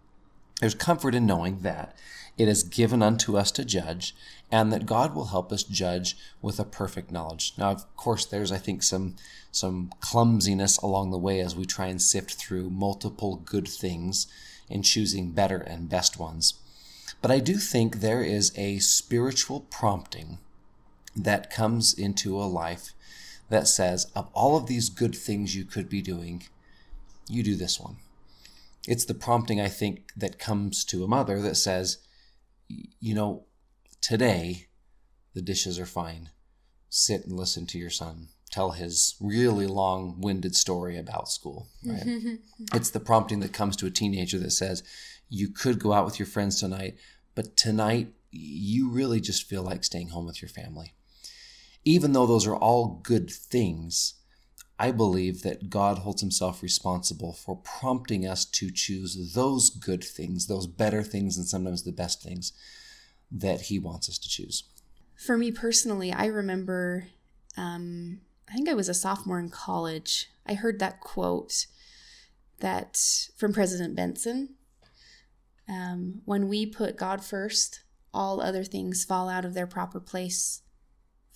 There's 0.60 0.74
comfort 0.74 1.14
in 1.14 1.26
knowing 1.26 1.60
that 1.60 1.96
it 2.36 2.48
is 2.48 2.62
given 2.62 3.02
unto 3.02 3.36
us 3.36 3.50
to 3.52 3.64
judge, 3.64 4.14
and 4.50 4.72
that 4.72 4.86
God 4.86 5.14
will 5.14 5.26
help 5.26 5.52
us 5.52 5.64
judge 5.64 6.16
with 6.40 6.60
a 6.60 6.64
perfect 6.64 7.10
knowledge. 7.10 7.52
Now, 7.58 7.70
of 7.72 7.96
course, 7.96 8.24
there's 8.24 8.52
I 8.52 8.58
think 8.58 8.82
some 8.82 9.16
some 9.50 9.90
clumsiness 10.00 10.78
along 10.78 11.10
the 11.10 11.18
way 11.18 11.40
as 11.40 11.56
we 11.56 11.64
try 11.64 11.86
and 11.86 12.00
sift 12.00 12.34
through 12.34 12.70
multiple 12.70 13.36
good 13.44 13.66
things 13.66 14.28
in 14.68 14.82
choosing 14.82 15.32
better 15.32 15.58
and 15.58 15.88
best 15.88 16.18
ones. 16.18 16.54
But 17.20 17.30
I 17.30 17.40
do 17.40 17.54
think 17.54 17.96
there 17.96 18.22
is 18.22 18.52
a 18.56 18.78
spiritual 18.78 19.60
prompting 19.70 20.38
that 21.16 21.50
comes 21.50 21.92
into 21.92 22.36
a 22.36 22.44
life 22.44 22.92
that 23.50 23.68
says, 23.68 24.10
of 24.14 24.28
all 24.32 24.56
of 24.56 24.66
these 24.66 24.90
good 24.90 25.14
things 25.14 25.56
you 25.56 25.64
could 25.64 25.88
be 25.88 26.02
doing, 26.02 26.44
you 27.28 27.42
do 27.42 27.56
this 27.56 27.78
one 27.78 27.96
it's 28.88 29.04
the 29.04 29.14
prompting 29.14 29.60
I 29.60 29.68
think 29.68 30.12
that 30.16 30.38
comes 30.38 30.82
to 30.86 31.04
a 31.04 31.08
mother 31.08 31.42
that 31.42 31.56
says, 31.56 31.98
you 32.68 33.14
know, 33.14 33.44
today 34.00 34.68
the 35.34 35.42
dishes 35.42 35.78
are 35.78 35.86
fine. 35.86 36.30
Sit 36.88 37.26
and 37.26 37.36
listen 37.36 37.66
to 37.66 37.78
your 37.78 37.90
son 37.90 38.28
tell 38.50 38.70
his 38.70 39.14
really 39.20 39.66
long-winded 39.66 40.56
story 40.56 40.96
about 40.96 41.28
school. 41.28 41.68
Right? 41.84 42.38
it's 42.74 42.90
the 42.90 42.98
prompting 42.98 43.40
that 43.40 43.52
comes 43.52 43.76
to 43.76 43.86
a 43.86 43.90
teenager 43.90 44.38
that 44.38 44.52
says, 44.52 44.82
you 45.28 45.50
could 45.50 45.78
go 45.78 45.92
out 45.92 46.06
with 46.06 46.18
your 46.18 46.26
friends 46.26 46.58
tonight, 46.58 46.96
but 47.34 47.58
tonight 47.58 48.08
you 48.30 48.88
really 48.88 49.20
just 49.20 49.46
feel 49.46 49.62
like 49.62 49.84
staying 49.84 50.08
home 50.08 50.24
with 50.24 50.40
your 50.40 50.48
family. 50.48 50.94
Even 51.84 52.12
though 52.12 52.26
those 52.26 52.46
are 52.46 52.56
all 52.56 53.00
good 53.02 53.30
things, 53.30 54.14
I 54.78 54.92
believe 54.92 55.42
that 55.42 55.70
God 55.70 55.98
holds 55.98 56.20
himself 56.20 56.62
responsible 56.62 57.32
for 57.32 57.56
prompting 57.56 58.26
us 58.26 58.44
to 58.44 58.70
choose 58.70 59.34
those 59.34 59.70
good 59.70 60.04
things, 60.04 60.46
those 60.46 60.66
better 60.66 61.02
things, 61.02 61.36
and 61.36 61.46
sometimes 61.46 61.82
the 61.82 61.92
best 61.92 62.22
things 62.22 62.52
that 63.30 63.62
he 63.62 63.78
wants 63.78 64.08
us 64.08 64.18
to 64.18 64.28
choose. 64.28 64.64
For 65.16 65.36
me 65.36 65.50
personally, 65.50 66.12
I 66.12 66.26
remember, 66.26 67.08
um, 67.56 68.20
I 68.48 68.54
think 68.54 68.68
I 68.68 68.74
was 68.74 68.88
a 68.88 68.94
sophomore 68.94 69.40
in 69.40 69.50
college. 69.50 70.28
I 70.46 70.54
heard 70.54 70.78
that 70.78 71.00
quote 71.00 71.66
that 72.60 72.96
from 73.36 73.52
President 73.52 73.96
Benson. 73.96 74.50
Um, 75.68 76.22
when 76.24 76.48
we 76.48 76.66
put 76.66 76.96
God 76.96 77.22
first, 77.22 77.82
all 78.14 78.40
other 78.40 78.64
things 78.64 79.04
fall 79.04 79.28
out 79.28 79.44
of 79.44 79.54
their 79.54 79.66
proper 79.66 80.00
place 80.00 80.62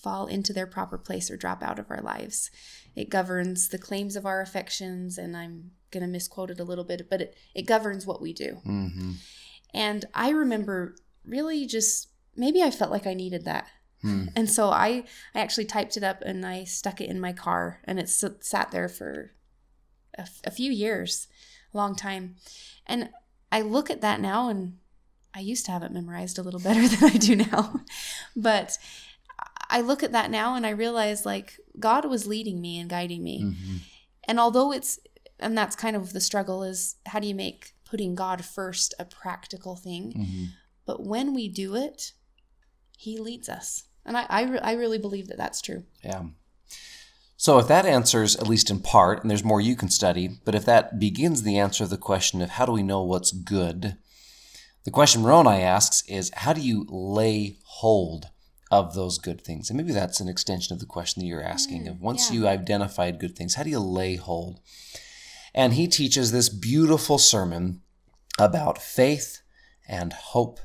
fall 0.02 0.26
into 0.26 0.52
their 0.52 0.66
proper 0.66 0.98
place 0.98 1.30
or 1.30 1.36
drop 1.36 1.62
out 1.62 1.78
of 1.78 1.90
our 1.90 2.00
lives. 2.00 2.50
It 2.96 3.08
governs 3.08 3.68
the 3.68 3.78
claims 3.78 4.16
of 4.16 4.26
our 4.26 4.40
affections, 4.40 5.16
and 5.16 5.36
I'm 5.36 5.70
going 5.90 6.02
to 6.02 6.08
misquote 6.08 6.50
it 6.50 6.60
a 6.60 6.64
little 6.64 6.84
bit, 6.84 7.08
but 7.08 7.20
it, 7.20 7.36
it 7.54 7.62
governs 7.62 8.06
what 8.06 8.20
we 8.20 8.32
do. 8.32 8.58
Mm-hmm. 8.66 9.12
And 9.74 10.04
I 10.14 10.30
remember 10.30 10.96
really 11.24 11.66
just 11.66 12.08
maybe 12.36 12.62
I 12.62 12.70
felt 12.70 12.90
like 12.90 13.06
I 13.06 13.14
needed 13.14 13.44
that. 13.44 13.68
Hmm. 14.00 14.26
And 14.34 14.50
so 14.50 14.70
I, 14.70 15.04
I 15.34 15.40
actually 15.40 15.66
typed 15.66 15.96
it 15.96 16.02
up 16.02 16.22
and 16.22 16.44
I 16.44 16.64
stuck 16.64 17.00
it 17.00 17.08
in 17.08 17.20
my 17.20 17.32
car, 17.32 17.80
and 17.84 17.98
it 17.98 18.04
s- 18.04 18.24
sat 18.40 18.70
there 18.72 18.88
for 18.88 19.32
a, 20.18 20.22
f- 20.22 20.40
a 20.44 20.50
few 20.50 20.72
years, 20.72 21.28
a 21.72 21.76
long 21.76 21.94
time. 21.94 22.34
And 22.86 23.10
I 23.52 23.60
look 23.60 23.90
at 23.90 24.00
that 24.00 24.20
now, 24.20 24.48
and 24.48 24.78
I 25.34 25.40
used 25.40 25.64
to 25.66 25.72
have 25.72 25.84
it 25.84 25.92
memorized 25.92 26.38
a 26.38 26.42
little 26.42 26.60
better 26.68 26.86
than 26.88 27.10
I 27.10 27.16
do 27.16 27.36
now. 27.36 27.80
but 28.34 28.76
I 29.72 29.80
look 29.80 30.02
at 30.02 30.12
that 30.12 30.30
now 30.30 30.54
and 30.54 30.66
I 30.66 30.70
realize 30.70 31.24
like 31.24 31.58
God 31.80 32.04
was 32.04 32.26
leading 32.26 32.60
me 32.60 32.78
and 32.78 32.90
guiding 32.90 33.24
me. 33.24 33.42
Mm-hmm. 33.42 33.76
And 34.28 34.38
although 34.38 34.70
it's, 34.70 35.00
and 35.40 35.56
that's 35.56 35.74
kind 35.74 35.96
of 35.96 36.12
the 36.12 36.20
struggle 36.20 36.62
is 36.62 36.96
how 37.06 37.18
do 37.18 37.26
you 37.26 37.34
make 37.34 37.72
putting 37.84 38.14
God 38.14 38.44
first 38.44 38.94
a 38.98 39.06
practical 39.06 39.74
thing? 39.74 40.12
Mm-hmm. 40.12 40.44
But 40.86 41.04
when 41.04 41.34
we 41.34 41.48
do 41.48 41.74
it, 41.74 42.12
He 42.98 43.18
leads 43.18 43.48
us. 43.48 43.84
And 44.04 44.16
I, 44.16 44.26
I, 44.28 44.42
re- 44.42 44.58
I 44.58 44.72
really 44.74 44.98
believe 44.98 45.28
that 45.28 45.38
that's 45.38 45.62
true. 45.62 45.84
Yeah. 46.04 46.24
So 47.38 47.58
if 47.58 47.66
that 47.68 47.86
answers, 47.86 48.36
at 48.36 48.46
least 48.46 48.70
in 48.70 48.80
part, 48.80 49.22
and 49.22 49.30
there's 49.30 49.42
more 49.42 49.60
you 49.60 49.74
can 49.74 49.88
study, 49.88 50.28
but 50.44 50.54
if 50.54 50.64
that 50.66 51.00
begins 51.00 51.42
the 51.42 51.58
answer 51.58 51.82
of 51.84 51.90
the 51.90 51.96
question 51.96 52.42
of 52.42 52.50
how 52.50 52.66
do 52.66 52.72
we 52.72 52.82
know 52.82 53.02
what's 53.02 53.32
good, 53.32 53.96
the 54.84 54.90
question 54.90 55.22
Moroni 55.22 55.62
asks 55.62 56.04
is 56.06 56.30
how 56.34 56.52
do 56.52 56.60
you 56.60 56.86
lay 56.88 57.56
hold 57.64 58.28
of 58.72 58.94
those 58.94 59.18
good 59.18 59.42
things? 59.42 59.70
And 59.70 59.76
maybe 59.76 59.92
that's 59.92 60.18
an 60.18 60.28
extension 60.28 60.72
of 60.72 60.80
the 60.80 60.86
question 60.86 61.20
that 61.20 61.26
you're 61.26 61.42
asking 61.42 61.86
of 61.86 61.96
mm, 61.96 62.00
once 62.00 62.30
yeah. 62.30 62.40
you 62.40 62.48
identified 62.48 63.20
good 63.20 63.36
things, 63.36 63.54
how 63.54 63.62
do 63.62 63.70
you 63.70 63.78
lay 63.78 64.16
hold? 64.16 64.60
And 65.54 65.74
he 65.74 65.86
teaches 65.86 66.32
this 66.32 66.48
beautiful 66.48 67.18
sermon 67.18 67.82
about 68.38 68.80
faith 68.80 69.42
and 69.86 70.12
hope 70.12 70.58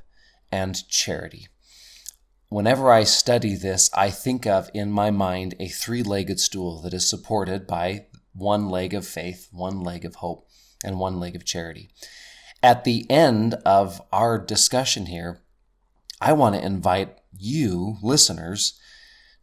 and 0.51 0.87
charity. 0.87 1.47
Whenever 2.49 2.89
I 2.89 3.03
study 3.03 3.55
this, 3.55 3.89
I 3.93 4.09
think 4.09 4.47
of 4.47 4.69
in 4.73 4.89
my 4.89 5.11
mind 5.11 5.55
a 5.59 5.67
three 5.67 6.01
legged 6.01 6.39
stool 6.39 6.81
that 6.83 6.93
is 6.93 7.07
supported 7.07 7.67
by 7.67 8.05
one 8.33 8.69
leg 8.69 8.93
of 8.93 9.05
faith, 9.05 9.49
one 9.51 9.81
leg 9.81 10.05
of 10.05 10.15
hope, 10.15 10.47
and 10.81 10.97
one 10.97 11.19
leg 11.19 11.35
of 11.35 11.43
charity. 11.43 11.89
At 12.63 12.85
the 12.85 13.05
end 13.09 13.55
of 13.65 14.01
our 14.13 14.39
discussion 14.39 15.07
here, 15.07 15.41
I 16.21 16.33
want 16.33 16.55
to 16.55 16.65
invite 16.65 17.16
you, 17.35 17.97
listeners, 18.01 18.79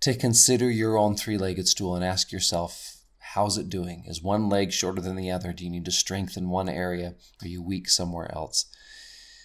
to 0.00 0.14
consider 0.14 0.70
your 0.70 0.96
own 0.96 1.16
three 1.16 1.38
legged 1.38 1.68
stool 1.68 1.94
and 1.94 2.04
ask 2.04 2.30
yourself, 2.32 2.98
how's 3.18 3.58
it 3.58 3.68
doing? 3.68 4.04
Is 4.06 4.22
one 4.22 4.48
leg 4.48 4.72
shorter 4.72 5.00
than 5.00 5.16
the 5.16 5.30
other? 5.30 5.52
Do 5.52 5.64
you 5.64 5.70
need 5.70 5.84
to 5.86 5.90
strengthen 5.90 6.50
one 6.50 6.68
area? 6.68 7.14
Are 7.42 7.48
you 7.48 7.62
weak 7.62 7.88
somewhere 7.88 8.32
else? 8.34 8.66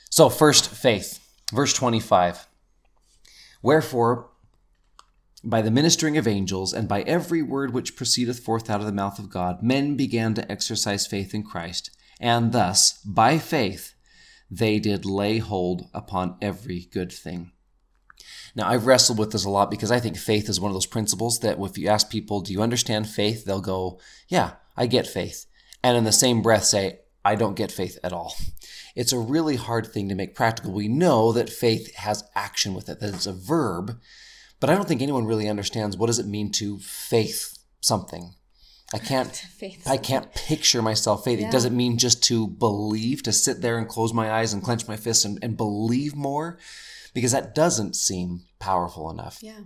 So, 0.09 0.29
first, 0.29 0.69
faith. 0.69 1.19
Verse 1.53 1.73
25. 1.73 2.47
Wherefore, 3.61 4.29
by 5.43 5.61
the 5.61 5.71
ministering 5.71 6.17
of 6.17 6.27
angels, 6.27 6.73
and 6.73 6.87
by 6.87 7.01
every 7.03 7.41
word 7.41 7.73
which 7.73 7.95
proceedeth 7.95 8.39
forth 8.39 8.69
out 8.69 8.81
of 8.81 8.85
the 8.85 8.91
mouth 8.91 9.19
of 9.19 9.29
God, 9.29 9.63
men 9.63 9.95
began 9.95 10.33
to 10.33 10.51
exercise 10.51 11.07
faith 11.07 11.33
in 11.33 11.43
Christ, 11.43 11.91
and 12.19 12.51
thus, 12.51 12.99
by 13.05 13.37
faith, 13.37 13.93
they 14.51 14.79
did 14.79 15.05
lay 15.05 15.37
hold 15.37 15.87
upon 15.93 16.35
every 16.41 16.89
good 16.91 17.11
thing. 17.11 17.51
Now, 18.55 18.67
I've 18.67 18.85
wrestled 18.85 19.19
with 19.19 19.31
this 19.31 19.45
a 19.45 19.49
lot 19.49 19.71
because 19.71 19.91
I 19.91 19.99
think 19.99 20.17
faith 20.17 20.49
is 20.49 20.59
one 20.59 20.69
of 20.69 20.75
those 20.75 20.85
principles 20.85 21.39
that 21.39 21.59
if 21.59 21.77
you 21.77 21.87
ask 21.87 22.09
people, 22.09 22.41
do 22.41 22.53
you 22.53 22.61
understand 22.61 23.07
faith? 23.07 23.45
They'll 23.45 23.61
go, 23.61 23.99
yeah, 24.27 24.53
I 24.75 24.87
get 24.87 25.07
faith. 25.07 25.45
And 25.83 25.97
in 25.97 26.03
the 26.03 26.11
same 26.11 26.41
breath 26.41 26.65
say, 26.65 26.99
I 27.23 27.35
don't 27.35 27.55
get 27.55 27.71
faith 27.71 27.97
at 28.03 28.13
all. 28.13 28.35
It's 28.95 29.13
a 29.13 29.19
really 29.19 29.55
hard 29.55 29.87
thing 29.87 30.09
to 30.09 30.15
make 30.15 30.35
practical. 30.35 30.71
We 30.71 30.87
know 30.87 31.31
that 31.31 31.49
faith 31.49 31.95
has 31.95 32.23
action 32.35 32.73
with 32.73 32.89
it, 32.89 32.99
that 32.99 33.13
it's 33.13 33.27
a 33.27 33.33
verb, 33.33 33.99
but 34.59 34.69
I 34.69 34.75
don't 34.75 34.87
think 34.87 35.01
anyone 35.01 35.25
really 35.25 35.47
understands 35.47 35.95
what 35.95 36.07
does 36.07 36.19
it 36.19 36.27
mean 36.27 36.51
to 36.53 36.79
faith 36.79 37.59
something. 37.81 38.33
I 38.93 38.97
can't 38.97 39.35
Faith 39.35 39.83
I 39.87 39.97
can't 39.97 40.33
picture 40.33 40.81
myself 40.81 41.23
faith. 41.23 41.39
Yeah. 41.39 41.47
It 41.47 41.51
doesn't 41.51 41.77
mean 41.77 41.97
just 41.97 42.23
to 42.23 42.47
believe, 42.47 43.21
to 43.23 43.31
sit 43.31 43.61
there 43.61 43.77
and 43.77 43.87
close 43.87 44.13
my 44.13 44.31
eyes 44.31 44.51
and 44.51 44.63
clench 44.63 44.87
my 44.87 44.97
fists 44.97 45.25
and, 45.25 45.37
and 45.43 45.55
believe 45.55 46.15
more, 46.15 46.57
because 47.13 47.31
that 47.31 47.55
doesn't 47.55 47.95
seem 47.95 48.41
powerful 48.59 49.09
enough. 49.09 49.39
Yeah. 49.41 49.61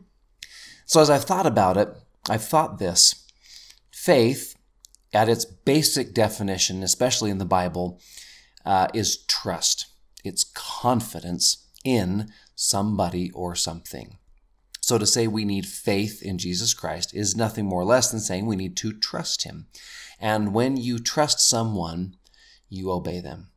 So 0.85 1.01
as 1.01 1.09
I've 1.09 1.23
thought 1.23 1.45
about 1.45 1.77
it, 1.77 1.89
I've 2.29 2.43
thought 2.43 2.79
this 2.79 3.27
faith, 3.91 4.55
at 5.13 5.29
its 5.29 5.45
basic 5.45 6.13
definition, 6.13 6.83
especially 6.83 7.29
in 7.29 7.37
the 7.37 7.45
Bible, 7.45 7.99
uh, 8.65 8.87
is 8.93 9.23
trust. 9.25 9.87
It's 10.23 10.43
confidence 10.43 11.67
in 11.83 12.31
somebody 12.55 13.31
or 13.31 13.55
something. 13.55 14.17
So 14.81 14.97
to 14.97 15.05
say 15.05 15.27
we 15.27 15.45
need 15.45 15.65
faith 15.65 16.21
in 16.21 16.37
Jesus 16.37 16.73
Christ 16.73 17.13
is 17.13 17.35
nothing 17.35 17.65
more 17.65 17.81
or 17.81 17.85
less 17.85 18.11
than 18.11 18.19
saying 18.19 18.45
we 18.45 18.55
need 18.55 18.75
to 18.77 18.91
trust 18.91 19.43
him. 19.43 19.67
And 20.19 20.53
when 20.53 20.77
you 20.77 20.99
trust 20.99 21.39
someone, 21.39 22.17
you 22.69 22.91
obey 22.91 23.21
them. 23.21 23.49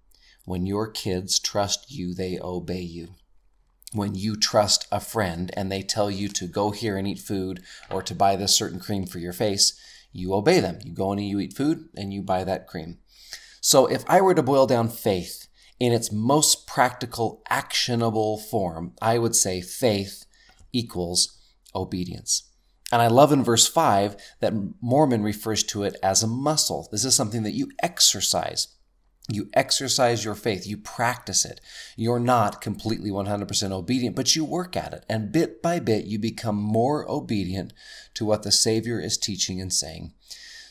When 0.45 0.67
your 0.67 0.89
kids 0.89 1.41
trust 1.41 1.91
you, 1.91 2.15
they 2.15 2.39
obey 2.41 2.81
you 2.81 3.15
when 3.93 4.15
you 4.15 4.37
trust 4.37 4.87
a 4.91 5.01
friend 5.01 5.51
and 5.57 5.71
they 5.71 5.83
tell 5.83 6.11
you 6.11 6.29
to 6.29 6.47
go 6.47 6.71
here 6.71 6.97
and 6.97 7.07
eat 7.07 7.19
food 7.19 7.63
or 7.91 8.03
to 8.03 8.15
buy 8.15 8.37
this 8.37 8.57
certain 8.57 8.81
cream 8.81 9.07
for 9.07 9.19
your 9.19 9.33
face, 9.33 9.79
you 10.13 10.35
obey 10.35 10.61
them. 10.61 10.79
You 10.83 10.93
go 10.93 11.13
in 11.13 11.19
and 11.19 11.29
you 11.29 11.41
eat 11.41 11.57
food 11.57 11.89
and 11.97 12.13
you 12.13 12.23
buy 12.23 12.45
that 12.45 12.67
cream. 12.67 12.99
So 13.61 13.87
if 13.87 14.05
I 14.09 14.21
were 14.21 14.35
to 14.35 14.43
boil 14.43 14.67
down 14.67 14.89
faith 14.89 15.49
in 15.79 15.93
its 15.93 16.13
most 16.13 16.67
practical, 16.67 17.43
actionable 17.49 18.39
form, 18.39 18.93
I 19.01 19.19
would 19.19 19.37
say 19.37 19.61
faith 19.61 20.25
equals 20.73 21.39
obedience. 21.75 22.51
And 22.93 23.03
I 23.03 23.09
love 23.09 23.33
in 23.33 23.43
verse 23.43 23.67
5 23.67 24.17
that 24.41 24.55
Mormon 24.81 25.23
refers 25.23 25.65
to 25.65 25.83
it 25.83 25.97
as 26.03 26.23
a 26.23 26.29
muscle. 26.29 26.89
This 26.93 27.05
is 27.05 27.15
something 27.15 27.43
that 27.43 27.55
you 27.55 27.73
exercise. 27.83 28.69
You 29.29 29.49
exercise 29.55 30.25
your 30.25 30.37
faith, 30.37 30.67
you 30.67 30.77
practice 30.77 31.45
it. 31.45 31.61
You're 31.97 32.21
not 32.21 32.61
completely 32.61 33.11
100% 33.11 33.73
obedient, 33.73 34.15
but 34.15 34.37
you 34.37 34.45
work 34.45 34.77
at 34.77 34.93
it. 34.93 35.05
And 35.09 35.33
bit 35.33 35.61
by 35.61 35.81
bit, 35.81 36.05
you 36.05 36.19
become 36.19 36.57
more 36.57 37.11
obedient 37.11 37.73
to 38.15 38.25
what 38.25 38.45
the 38.45 38.53
Savior 38.53 39.01
is 39.01 39.19
teaching 39.19 39.61
and 39.61 39.73
saying, 39.73 40.13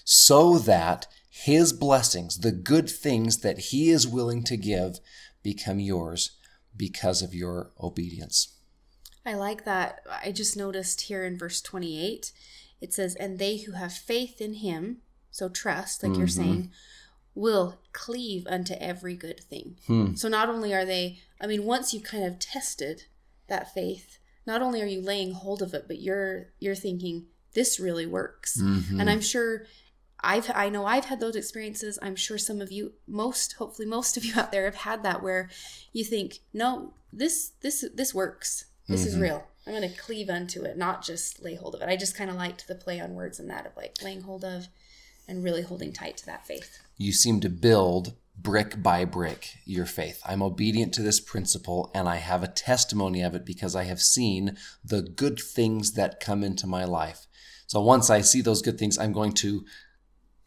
so 0.06 0.58
that 0.60 1.08
His 1.30 1.74
blessings, 1.74 2.40
the 2.40 2.54
good 2.54 2.90
things 2.90 3.40
that 3.40 3.58
He 3.58 3.90
is 3.90 4.08
willing 4.08 4.44
to 4.44 4.56
give, 4.56 5.00
become 5.44 5.80
yours 5.80 6.32
because 6.78 7.22
of 7.22 7.34
your 7.34 7.72
obedience. 7.82 8.56
I 9.26 9.34
like 9.34 9.66
that. 9.66 10.02
I 10.24 10.32
just 10.32 10.56
noticed 10.56 11.02
here 11.02 11.24
in 11.24 11.38
verse 11.38 11.62
28, 11.62 12.32
it 12.80 12.94
says, 12.94 13.16
And 13.16 13.40
they 13.40 13.58
who 13.58 13.72
have 13.72 13.94
faith 13.94 14.40
in 14.40 14.56
him, 14.56 14.98
so 15.32 15.50
trust, 15.50 16.04
like 16.04 16.16
you're 16.16 16.28
mm-hmm. 16.28 16.44
saying, 16.44 16.72
will 17.36 17.78
cleave 17.92 18.48
unto 18.48 18.74
every 18.76 19.16
good 19.16 19.40
thing. 19.42 19.78
Hmm. 19.88 20.16
So 20.16 20.28
not 20.28 20.50
only 20.50 20.74
are 20.74 20.86
they, 20.86 21.20
I 21.40 21.48
mean, 21.48 21.66
once 21.66 21.94
you've 21.94 22.04
kind 22.04 22.24
of 22.24 22.40
tested 22.40 23.04
that 23.48 23.74
faith, 23.74 24.18
not 24.48 24.62
only 24.62 24.82
are 24.82 24.88
you 24.88 25.02
laying 25.02 25.34
hold 25.34 25.62
of 25.62 25.74
it, 25.74 25.86
but 25.88 26.02
you're 26.02 26.48
you're 26.60 26.76
thinking 26.76 27.28
this 27.54 27.80
really 27.80 28.06
works. 28.06 28.60
Mm-hmm. 28.62 29.00
And 29.00 29.10
I'm 29.10 29.22
sure 29.22 29.66
I've 30.22 30.50
I 30.54 30.70
know 30.70 30.86
I've 30.86 31.06
had 31.06 31.20
those 31.20 31.36
experiences. 31.36 32.00
I'm 32.02 32.16
sure 32.16 32.38
some 32.38 32.62
of 32.62 32.72
you, 32.72 32.94
most 33.08 33.54
hopefully 33.54 33.88
most 33.88 34.18
of 34.18 34.26
you 34.26 34.34
out 34.40 34.52
there 34.52 34.66
have 34.66 34.76
had 34.76 35.04
that 35.04 35.22
where 35.22 35.50
you 35.92 36.04
think, 36.04 36.40
no, 36.54 36.94
this 37.12 37.52
this 37.62 37.86
this 37.94 38.14
works. 38.14 38.66
This 38.88 39.06
is 39.06 39.14
mm-hmm. 39.14 39.24
real. 39.24 39.48
I'm 39.66 39.74
going 39.74 39.90
to 39.90 39.98
cleave 39.98 40.30
unto 40.30 40.62
it, 40.62 40.78
not 40.78 41.04
just 41.04 41.44
lay 41.44 41.56
hold 41.56 41.74
of 41.74 41.82
it. 41.82 41.90
I 41.90 41.96
just 41.96 42.16
kind 42.16 42.30
of 42.30 42.36
liked 42.36 42.68
the 42.68 42.76
play 42.76 43.00
on 43.00 43.16
words 43.16 43.40
in 43.40 43.48
that 43.48 43.66
of 43.66 43.76
like 43.76 43.96
laying 44.04 44.22
hold 44.22 44.46
of 44.46 44.68
and 45.28 45.44
really 45.44 45.64
holding 45.64 45.92
tight 45.92 46.18
to 46.18 46.26
that 46.28 46.46
faith. 46.46 46.80
You 46.98 47.12
seem 47.12 47.40
to 47.42 47.50
build 47.50 48.14
brick 48.38 48.82
by 48.84 49.06
brick 49.06 49.56
your 49.66 49.86
faith. 49.86 50.22
I'm 50.26 50.42
obedient 50.44 50.94
to 50.96 51.02
this 51.02 51.20
principle 51.20 51.90
and 51.96 52.08
I 52.08 52.18
have 52.18 52.44
a 52.44 52.48
testimony 52.48 53.22
of 53.22 53.34
it 53.34 53.46
because 53.46 53.76
I 53.76 53.86
have 53.86 54.02
seen 54.02 54.58
the 54.84 55.02
good 55.02 55.40
things 55.40 55.94
that 55.94 56.20
come 56.20 56.44
into 56.44 56.68
my 56.68 56.86
life. 56.86 57.28
So 57.68 57.82
once 57.82 58.10
I 58.10 58.22
see 58.22 58.42
those 58.42 58.62
good 58.62 58.78
things, 58.78 58.98
I'm 59.00 59.14
going 59.14 59.34
to 59.34 59.66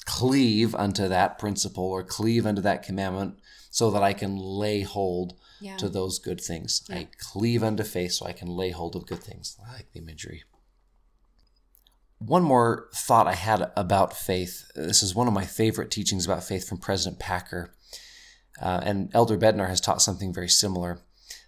cleave 0.04 0.74
unto 0.74 1.08
that 1.08 1.38
principle 1.38 1.84
or 1.84 2.02
cleave 2.02 2.46
unto 2.46 2.62
that 2.62 2.82
commandment 2.82 3.38
so 3.70 3.90
that 3.90 4.02
I 4.02 4.12
can 4.12 4.36
lay 4.36 4.82
hold 4.82 5.34
Yeah. 5.60 5.76
to 5.78 5.88
those 5.88 6.18
good 6.18 6.40
things. 6.40 6.82
I 6.88 7.08
cleave 7.18 7.62
unto 7.64 7.82
faith 7.82 8.12
so 8.12 8.26
I 8.26 8.32
can 8.32 8.48
lay 8.48 8.70
hold 8.70 8.94
of 8.96 9.06
good 9.06 9.22
things. 9.22 9.56
I 9.66 9.72
like 9.74 9.92
the 9.92 9.98
imagery. 10.00 10.44
One 12.18 12.42
more 12.42 12.88
thought 12.94 13.28
I 13.28 13.34
had 13.34 13.70
about 13.76 14.16
faith. 14.16 14.70
This 14.74 15.02
is 15.02 15.14
one 15.14 15.28
of 15.28 15.34
my 15.34 15.44
favorite 15.44 15.90
teachings 15.90 16.26
about 16.26 16.42
faith 16.42 16.68
from 16.68 16.78
President 16.78 17.20
Packer. 17.20 17.72
Uh, 18.60 18.80
and 18.82 19.10
Elder 19.14 19.38
Bednar 19.38 19.68
has 19.68 19.80
taught 19.80 20.02
something 20.02 20.34
very 20.34 20.48
similar 20.48 21.00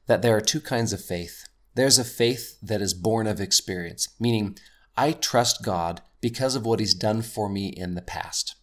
that 0.06 0.22
there 0.22 0.36
are 0.36 0.40
two 0.40 0.60
kinds 0.60 0.92
of 0.92 1.04
faith 1.04 1.44
There's 1.74 1.98
a 1.98 2.04
faith 2.04 2.58
that 2.62 2.80
is 2.80 2.94
born 2.94 3.26
of 3.26 3.40
experience, 3.40 4.08
meaning 4.18 4.58
I 4.96 5.12
trust 5.12 5.64
God 5.64 6.02
because 6.20 6.54
of 6.54 6.66
what 6.66 6.80
He's 6.80 6.94
done 6.94 7.22
for 7.22 7.48
me 7.48 7.68
in 7.68 7.94
the 7.94 8.02
past. 8.02 8.56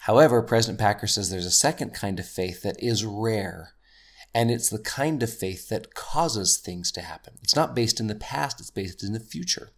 However, 0.00 0.42
President 0.42 0.78
Packer 0.78 1.06
says 1.06 1.30
there's 1.30 1.46
a 1.46 1.50
second 1.50 1.94
kind 1.94 2.18
of 2.20 2.26
faith 2.26 2.62
that 2.62 2.76
is 2.78 3.04
rare, 3.04 3.74
and 4.34 4.50
it's 4.50 4.68
the 4.68 4.78
kind 4.78 5.22
of 5.22 5.32
faith 5.32 5.68
that 5.68 5.94
causes 5.94 6.56
things 6.56 6.92
to 6.92 7.00
happen. 7.00 7.34
It's 7.42 7.56
not 7.56 7.74
based 7.74 8.00
in 8.00 8.06
the 8.06 8.14
past, 8.14 8.60
it's 8.60 8.70
based 8.70 9.02
in 9.02 9.12
the 9.12 9.20
future. 9.20 9.70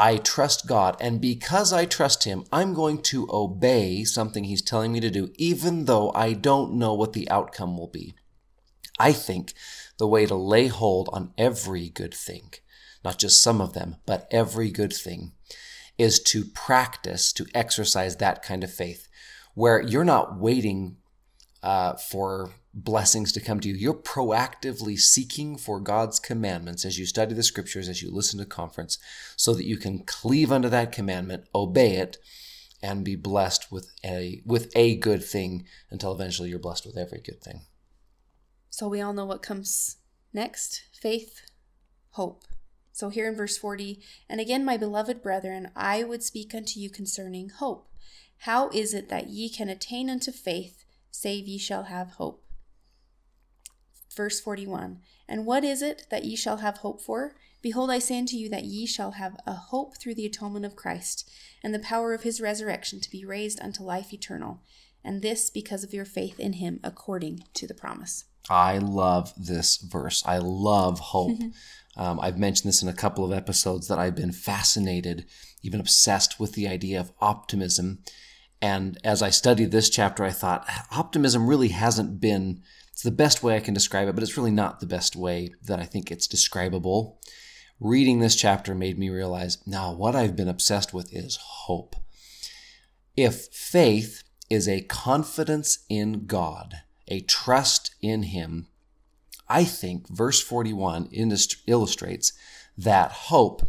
I 0.00 0.16
trust 0.16 0.66
God, 0.66 0.96
and 0.98 1.20
because 1.20 1.74
I 1.74 1.84
trust 1.84 2.24
Him, 2.24 2.44
I'm 2.50 2.72
going 2.72 3.02
to 3.02 3.28
obey 3.30 4.02
something 4.04 4.44
He's 4.44 4.62
telling 4.62 4.92
me 4.92 5.00
to 5.00 5.10
do, 5.10 5.30
even 5.34 5.84
though 5.84 6.10
I 6.14 6.32
don't 6.32 6.72
know 6.72 6.94
what 6.94 7.12
the 7.12 7.28
outcome 7.28 7.76
will 7.76 7.86
be. 7.86 8.14
I 8.98 9.12
think 9.12 9.52
the 9.98 10.06
way 10.06 10.24
to 10.24 10.34
lay 10.34 10.68
hold 10.68 11.10
on 11.12 11.34
every 11.36 11.90
good 11.90 12.14
thing, 12.14 12.54
not 13.04 13.18
just 13.18 13.42
some 13.42 13.60
of 13.60 13.74
them, 13.74 13.96
but 14.06 14.26
every 14.30 14.70
good 14.70 14.94
thing, 14.94 15.32
is 15.98 16.18
to 16.22 16.46
practice, 16.46 17.30
to 17.34 17.44
exercise 17.54 18.16
that 18.16 18.42
kind 18.42 18.64
of 18.64 18.72
faith, 18.72 19.06
where 19.52 19.82
you're 19.82 20.02
not 20.02 20.40
waiting 20.40 20.96
uh, 21.62 21.94
for 21.94 22.50
blessings 22.72 23.32
to 23.32 23.40
come 23.40 23.60
to 23.60 23.68
you. 23.68 23.74
You're 23.74 23.94
proactively 23.94 24.98
seeking 24.98 25.56
for 25.56 25.80
God's 25.80 26.18
commandments 26.18 26.84
as 26.84 26.98
you 26.98 27.06
study 27.06 27.34
the 27.34 27.42
scriptures, 27.42 27.88
as 27.88 28.02
you 28.02 28.10
listen 28.10 28.38
to 28.38 28.46
conference, 28.46 28.98
so 29.36 29.54
that 29.54 29.66
you 29.66 29.76
can 29.76 30.04
cleave 30.04 30.52
unto 30.52 30.68
that 30.68 30.92
commandment, 30.92 31.44
obey 31.54 31.96
it, 31.96 32.18
and 32.82 33.04
be 33.04 33.16
blessed 33.16 33.70
with 33.70 33.90
a 34.04 34.42
with 34.46 34.72
a 34.74 34.96
good 34.96 35.22
thing 35.22 35.66
until 35.90 36.12
eventually 36.12 36.48
you're 36.48 36.58
blessed 36.58 36.86
with 36.86 36.96
every 36.96 37.20
good 37.20 37.42
thing. 37.42 37.62
So 38.70 38.88
we 38.88 39.00
all 39.00 39.12
know 39.12 39.26
what 39.26 39.42
comes 39.42 39.96
next 40.32 40.84
faith, 40.92 41.42
hope. 42.10 42.44
So 42.92 43.08
here 43.08 43.28
in 43.28 43.36
verse 43.36 43.56
40, 43.56 44.00
and 44.28 44.40
again, 44.40 44.64
my 44.64 44.76
beloved 44.76 45.22
brethren, 45.22 45.70
I 45.74 46.04
would 46.04 46.22
speak 46.22 46.54
unto 46.54 46.78
you 46.78 46.90
concerning 46.90 47.48
hope. 47.48 47.88
How 48.38 48.68
is 48.70 48.94
it 48.94 49.08
that 49.08 49.28
ye 49.28 49.48
can 49.48 49.68
attain 49.68 50.08
unto 50.08 50.32
faith, 50.32 50.84
save 51.10 51.46
ye 51.46 51.58
shall 51.58 51.84
have 51.84 52.12
hope? 52.12 52.44
Verse 54.14 54.40
41 54.40 55.00
And 55.28 55.46
what 55.46 55.64
is 55.64 55.82
it 55.82 56.06
that 56.10 56.24
ye 56.24 56.36
shall 56.36 56.58
have 56.58 56.78
hope 56.78 57.00
for? 57.00 57.34
Behold, 57.62 57.90
I 57.90 57.98
say 57.98 58.18
unto 58.18 58.36
you 58.36 58.48
that 58.48 58.64
ye 58.64 58.86
shall 58.86 59.12
have 59.12 59.36
a 59.46 59.52
hope 59.52 59.98
through 59.98 60.14
the 60.14 60.26
atonement 60.26 60.64
of 60.64 60.76
Christ, 60.76 61.30
and 61.62 61.74
the 61.74 61.78
power 61.78 62.14
of 62.14 62.22
his 62.22 62.40
resurrection 62.40 63.00
to 63.00 63.10
be 63.10 63.24
raised 63.24 63.60
unto 63.60 63.82
life 63.82 64.14
eternal, 64.14 64.62
and 65.04 65.20
this 65.20 65.50
because 65.50 65.84
of 65.84 65.92
your 65.92 66.06
faith 66.06 66.40
in 66.40 66.54
him 66.54 66.80
according 66.82 67.44
to 67.54 67.66
the 67.66 67.74
promise. 67.74 68.24
I 68.48 68.78
love 68.78 69.32
this 69.36 69.76
verse. 69.76 70.24
I 70.24 70.38
love 70.38 70.98
hope. 70.98 71.38
um, 71.96 72.18
I've 72.20 72.38
mentioned 72.38 72.68
this 72.68 72.82
in 72.82 72.88
a 72.88 72.94
couple 72.94 73.24
of 73.24 73.32
episodes 73.32 73.88
that 73.88 73.98
I've 73.98 74.16
been 74.16 74.32
fascinated, 74.32 75.26
even 75.62 75.80
obsessed 75.80 76.40
with 76.40 76.54
the 76.54 76.66
idea 76.66 76.98
of 76.98 77.12
optimism. 77.20 78.02
And 78.62 78.98
as 79.04 79.22
I 79.22 79.30
studied 79.30 79.70
this 79.70 79.88
chapter, 79.88 80.22
I 80.22 80.30
thought 80.30 80.68
optimism 80.90 81.46
really 81.46 81.68
hasn't 81.68 82.20
been, 82.20 82.62
it's 82.92 83.02
the 83.02 83.10
best 83.10 83.42
way 83.42 83.56
I 83.56 83.60
can 83.60 83.72
describe 83.72 84.08
it, 84.08 84.14
but 84.14 84.22
it's 84.22 84.36
really 84.36 84.50
not 84.50 84.80
the 84.80 84.86
best 84.86 85.16
way 85.16 85.54
that 85.62 85.80
I 85.80 85.84
think 85.84 86.10
it's 86.10 86.26
describable. 86.26 87.18
Reading 87.78 88.20
this 88.20 88.36
chapter 88.36 88.74
made 88.74 88.98
me 88.98 89.08
realize 89.08 89.66
now 89.66 89.92
what 89.92 90.14
I've 90.14 90.36
been 90.36 90.48
obsessed 90.48 90.92
with 90.92 91.14
is 91.14 91.36
hope. 91.36 91.96
If 93.16 93.46
faith 93.46 94.22
is 94.50 94.68
a 94.68 94.82
confidence 94.82 95.78
in 95.88 96.26
God, 96.26 96.82
a 97.08 97.20
trust 97.20 97.94
in 98.02 98.24
Him, 98.24 98.66
I 99.48 99.64
think 99.64 100.08
verse 100.08 100.42
41 100.42 101.08
illustrates 101.66 102.32
that 102.76 103.12
hope 103.12 103.68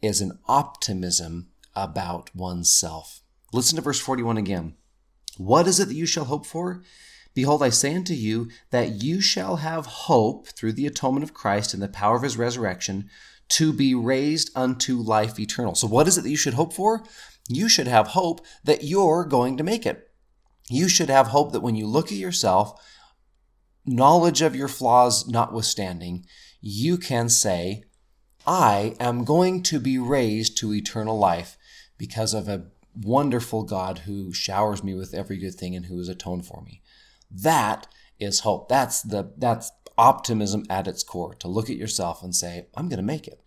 is 0.00 0.20
an 0.20 0.38
optimism 0.46 1.48
about 1.74 2.34
oneself. 2.34 3.21
Listen 3.52 3.76
to 3.76 3.82
verse 3.82 4.00
41 4.00 4.38
again. 4.38 4.74
What 5.36 5.66
is 5.66 5.78
it 5.78 5.88
that 5.88 5.94
you 5.94 6.06
shall 6.06 6.24
hope 6.24 6.46
for? 6.46 6.82
Behold, 7.34 7.62
I 7.62 7.70
say 7.70 7.94
unto 7.94 8.14
you 8.14 8.50
that 8.70 9.02
you 9.02 9.20
shall 9.20 9.56
have 9.56 9.86
hope 9.86 10.48
through 10.48 10.72
the 10.72 10.86
atonement 10.86 11.24
of 11.24 11.34
Christ 11.34 11.72
and 11.72 11.82
the 11.82 11.88
power 11.88 12.16
of 12.16 12.22
his 12.22 12.36
resurrection 12.36 13.08
to 13.50 13.72
be 13.72 13.94
raised 13.94 14.50
unto 14.54 14.96
life 14.98 15.38
eternal. 15.38 15.74
So, 15.74 15.86
what 15.86 16.08
is 16.08 16.18
it 16.18 16.22
that 16.22 16.30
you 16.30 16.36
should 16.36 16.54
hope 16.54 16.72
for? 16.72 17.04
You 17.48 17.68
should 17.68 17.86
have 17.86 18.08
hope 18.08 18.44
that 18.64 18.84
you're 18.84 19.24
going 19.24 19.56
to 19.56 19.64
make 19.64 19.86
it. 19.86 20.10
You 20.68 20.88
should 20.88 21.10
have 21.10 21.28
hope 21.28 21.52
that 21.52 21.60
when 21.60 21.74
you 21.74 21.86
look 21.86 22.06
at 22.06 22.18
yourself, 22.18 22.80
knowledge 23.84 24.42
of 24.42 24.56
your 24.56 24.68
flaws 24.68 25.26
notwithstanding, 25.28 26.24
you 26.60 26.96
can 26.96 27.28
say, 27.28 27.84
I 28.46 28.94
am 29.00 29.24
going 29.24 29.62
to 29.64 29.80
be 29.80 29.98
raised 29.98 30.56
to 30.58 30.72
eternal 30.72 31.18
life 31.18 31.56
because 31.98 32.34
of 32.34 32.48
a 32.48 32.66
wonderful 32.94 33.62
God 33.64 34.00
who 34.00 34.32
showers 34.32 34.82
me 34.82 34.94
with 34.94 35.14
every 35.14 35.38
good 35.38 35.54
thing 35.54 35.74
and 35.74 35.86
who 35.86 35.98
has 35.98 36.08
atoned 36.08 36.46
for 36.46 36.62
me. 36.62 36.82
That 37.30 37.86
is 38.18 38.40
hope. 38.40 38.68
That's 38.68 39.02
the 39.02 39.32
that's 39.36 39.70
optimism 39.98 40.64
at 40.70 40.88
its 40.88 41.02
core 41.02 41.34
to 41.34 41.48
look 41.48 41.68
at 41.68 41.76
yourself 41.76 42.22
and 42.22 42.34
say, 42.34 42.66
I'm 42.74 42.88
going 42.88 42.98
to 42.98 43.02
make 43.02 43.26
it. 43.26 43.40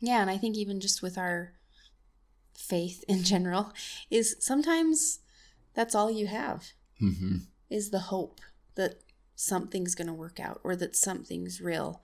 Yeah, 0.00 0.20
and 0.20 0.30
I 0.30 0.38
think 0.38 0.56
even 0.56 0.80
just 0.80 1.02
with 1.02 1.18
our 1.18 1.52
faith 2.56 3.04
in 3.08 3.22
general 3.22 3.72
is 4.10 4.36
sometimes 4.40 5.20
that's 5.74 5.94
all 5.94 6.10
you 6.10 6.26
have 6.26 6.72
Mm-hmm. 7.02 7.36
is 7.70 7.90
the 7.90 7.98
hope 7.98 8.40
that 8.74 8.96
something's 9.34 9.94
going 9.94 10.06
to 10.06 10.12
work 10.12 10.38
out 10.38 10.60
or 10.62 10.76
that 10.76 10.94
something's 10.94 11.60
real. 11.62 12.02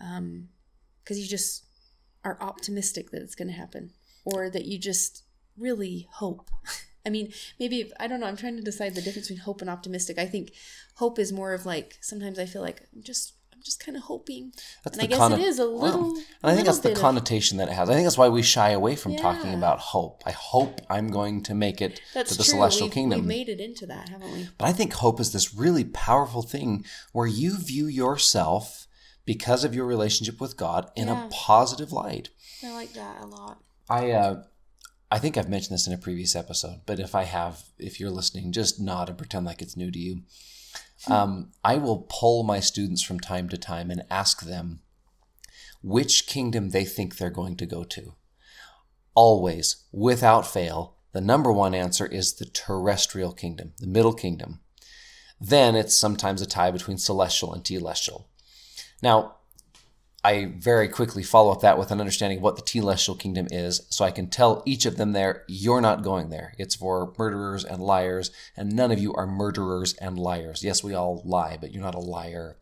Um, 0.00 0.50
because 1.02 1.18
you 1.18 1.26
just 1.26 1.64
are 2.24 2.38
optimistic 2.40 3.10
that 3.10 3.22
it's 3.22 3.34
going 3.34 3.48
to 3.48 3.54
happen 3.54 3.90
or 4.24 4.50
that 4.50 4.64
you 4.64 4.78
just 4.78 5.22
really 5.58 6.08
hope. 6.12 6.50
I 7.06 7.10
mean, 7.10 7.32
maybe 7.60 7.80
if, 7.82 7.92
I 8.00 8.08
don't 8.08 8.18
know. 8.20 8.26
I'm 8.26 8.36
trying 8.36 8.56
to 8.56 8.62
decide 8.62 8.94
the 8.96 9.00
difference 9.02 9.28
between 9.28 9.44
hope 9.44 9.60
and 9.60 9.70
optimistic. 9.70 10.18
I 10.18 10.26
think 10.26 10.52
hope 10.96 11.18
is 11.20 11.32
more 11.32 11.54
of 11.54 11.64
like 11.64 11.98
sometimes 12.00 12.38
I 12.38 12.46
feel 12.46 12.62
like 12.62 12.82
I'm 12.94 13.02
just 13.02 13.34
I'm 13.54 13.62
just 13.62 13.78
kind 13.84 13.96
of 13.96 14.02
hoping, 14.04 14.52
That's 14.84 14.96
and 14.98 15.02
I 15.02 15.06
the 15.06 15.10
guess 15.10 15.18
conno- 15.20 15.38
it 15.38 15.44
is 15.44 15.58
a 15.60 15.64
little. 15.64 16.10
and 16.16 16.24
I 16.42 16.54
think 16.54 16.66
that's 16.66 16.80
the 16.80 16.88
bit 16.90 16.96
of- 16.98 17.02
connotation 17.02 17.58
that 17.58 17.68
it 17.68 17.72
has. 17.74 17.88
I 17.88 17.94
think 17.94 18.04
that's 18.06 18.18
why 18.18 18.28
we 18.28 18.42
shy 18.42 18.70
away 18.70 18.96
from 18.96 19.14
talking 19.16 19.54
about 19.54 19.78
hope. 19.78 20.22
I 20.26 20.32
hope 20.32 20.80
I'm 20.90 21.08
going 21.10 21.42
to 21.44 21.54
make 21.54 21.80
it 21.80 22.00
That's 22.12 22.32
to 22.32 22.38
the 22.38 22.44
true. 22.44 22.50
celestial 22.54 22.88
we've, 22.88 22.94
kingdom. 22.94 23.20
We've 23.20 23.28
made 23.28 23.48
it 23.48 23.60
into 23.60 23.86
that, 23.86 24.08
haven't 24.10 24.32
we? 24.32 24.48
But 24.58 24.66
I 24.68 24.72
think 24.72 24.92
hope 24.94 25.20
is 25.20 25.32
this 25.32 25.54
really 25.54 25.84
powerful 25.84 26.42
thing 26.42 26.84
where 27.12 27.26
you 27.28 27.56
view 27.56 27.86
yourself 27.86 28.86
because 29.24 29.64
of 29.64 29.74
your 29.74 29.86
relationship 29.86 30.40
with 30.40 30.56
God 30.56 30.90
in 30.96 31.08
Yeah. 31.08 31.26
a 31.26 31.28
positive 31.30 31.92
light. 31.92 32.28
I 32.64 32.72
like 32.72 32.92
that 32.94 33.22
a 33.22 33.26
lot. 33.26 33.58
I 33.88 34.10
uh, 34.10 34.42
I 35.10 35.18
think 35.18 35.36
I've 35.36 35.48
mentioned 35.48 35.74
this 35.74 35.86
in 35.86 35.92
a 35.92 35.98
previous 35.98 36.34
episode, 36.34 36.80
but 36.84 36.98
if 36.98 37.14
I 37.14 37.24
have, 37.24 37.62
if 37.78 38.00
you're 38.00 38.10
listening, 38.10 38.50
just 38.52 38.80
nod 38.80 39.08
and 39.08 39.16
pretend 39.16 39.46
like 39.46 39.62
it's 39.62 39.76
new 39.76 39.90
to 39.90 39.98
you. 39.98 40.22
Um, 41.08 41.52
I 41.62 41.76
will 41.76 42.06
poll 42.08 42.42
my 42.42 42.58
students 42.58 43.02
from 43.02 43.20
time 43.20 43.48
to 43.50 43.56
time 43.56 43.90
and 43.90 44.02
ask 44.10 44.42
them 44.42 44.80
which 45.82 46.26
kingdom 46.26 46.70
they 46.70 46.84
think 46.84 47.16
they're 47.16 47.30
going 47.30 47.56
to 47.56 47.66
go 47.66 47.84
to. 47.84 48.14
Always, 49.14 49.84
without 49.92 50.46
fail, 50.46 50.96
the 51.12 51.20
number 51.20 51.52
one 51.52 51.74
answer 51.74 52.06
is 52.06 52.34
the 52.34 52.46
terrestrial 52.46 53.32
kingdom, 53.32 53.72
the 53.78 53.86
middle 53.86 54.12
kingdom. 54.12 54.60
Then 55.40 55.76
it's 55.76 55.96
sometimes 55.96 56.42
a 56.42 56.46
tie 56.46 56.70
between 56.70 56.98
celestial 56.98 57.54
and 57.54 57.62
telestial. 57.62 58.24
Now, 59.02 59.36
I 60.26 60.46
very 60.58 60.88
quickly 60.88 61.22
follow 61.22 61.52
up 61.52 61.60
that 61.60 61.78
with 61.78 61.92
an 61.92 62.00
understanding 62.00 62.38
of 62.38 62.42
what 62.42 62.56
the 62.56 62.62
telestial 62.62 63.16
kingdom 63.16 63.46
is, 63.52 63.86
so 63.90 64.04
I 64.04 64.10
can 64.10 64.26
tell 64.26 64.64
each 64.66 64.84
of 64.84 64.96
them 64.96 65.12
there, 65.12 65.44
you're 65.46 65.80
not 65.80 66.02
going 66.02 66.30
there. 66.30 66.52
It's 66.58 66.74
for 66.74 67.14
murderers 67.16 67.64
and 67.64 67.80
liars, 67.80 68.32
and 68.56 68.72
none 68.72 68.90
of 68.90 68.98
you 68.98 69.14
are 69.14 69.28
murderers 69.28 69.94
and 70.00 70.18
liars. 70.18 70.64
Yes, 70.64 70.82
we 70.82 70.94
all 70.94 71.22
lie, 71.24 71.56
but 71.60 71.72
you're 71.72 71.80
not 71.84 71.94
a 71.94 72.00
liar. 72.00 72.56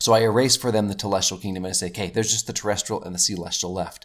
So 0.00 0.14
I 0.14 0.22
erase 0.22 0.56
for 0.56 0.72
them 0.72 0.88
the 0.88 0.96
telestial 0.96 1.40
kingdom 1.40 1.64
and 1.64 1.70
I 1.70 1.74
say, 1.74 1.90
okay, 1.90 2.10
there's 2.10 2.32
just 2.32 2.48
the 2.48 2.52
terrestrial 2.52 3.04
and 3.04 3.14
the 3.14 3.20
celestial 3.20 3.72
left. 3.72 4.04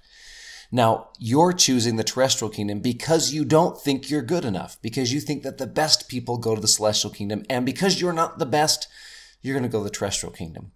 Now, 0.72 1.10
you're 1.18 1.54
choosing 1.54 1.96
the 1.96 2.04
terrestrial 2.04 2.52
kingdom 2.52 2.82
because 2.82 3.34
you 3.34 3.46
don't 3.46 3.82
think 3.82 4.12
you're 4.12 4.22
good 4.22 4.46
enough, 4.46 4.80
because 4.80 5.12
you 5.12 5.22
think 5.22 5.42
that 5.42 5.58
the 5.58 5.66
best 5.66 6.08
people 6.08 6.38
go 6.38 6.54
to 6.54 6.62
the 6.62 6.68
celestial 6.68 7.10
kingdom, 7.10 7.46
and 7.50 7.66
because 7.66 8.00
you're 8.00 8.14
not 8.14 8.38
the 8.38 8.46
best, 8.46 8.88
you're 9.42 9.56
going 9.56 9.68
to 9.68 9.76
go 9.76 9.80
to 9.80 9.86
the 9.86 9.90
terrestrial 9.90 10.32
kingdom. 10.32 10.74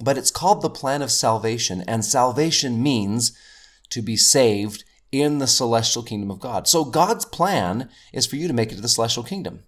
But 0.00 0.16
it's 0.16 0.30
called 0.30 0.62
the 0.62 0.70
plan 0.70 1.02
of 1.02 1.10
salvation, 1.10 1.82
and 1.86 2.04
salvation 2.04 2.82
means 2.82 3.36
to 3.90 4.02
be 4.02 4.16
saved 4.16 4.84
in 5.10 5.38
the 5.38 5.46
celestial 5.46 6.02
kingdom 6.02 6.30
of 6.30 6.40
God. 6.40 6.66
So 6.66 6.84
God's 6.84 7.26
plan 7.26 7.90
is 8.12 8.26
for 8.26 8.36
you 8.36 8.48
to 8.48 8.54
make 8.54 8.72
it 8.72 8.76
to 8.76 8.80
the 8.80 8.88
celestial 8.88 9.22
kingdom. 9.22 9.64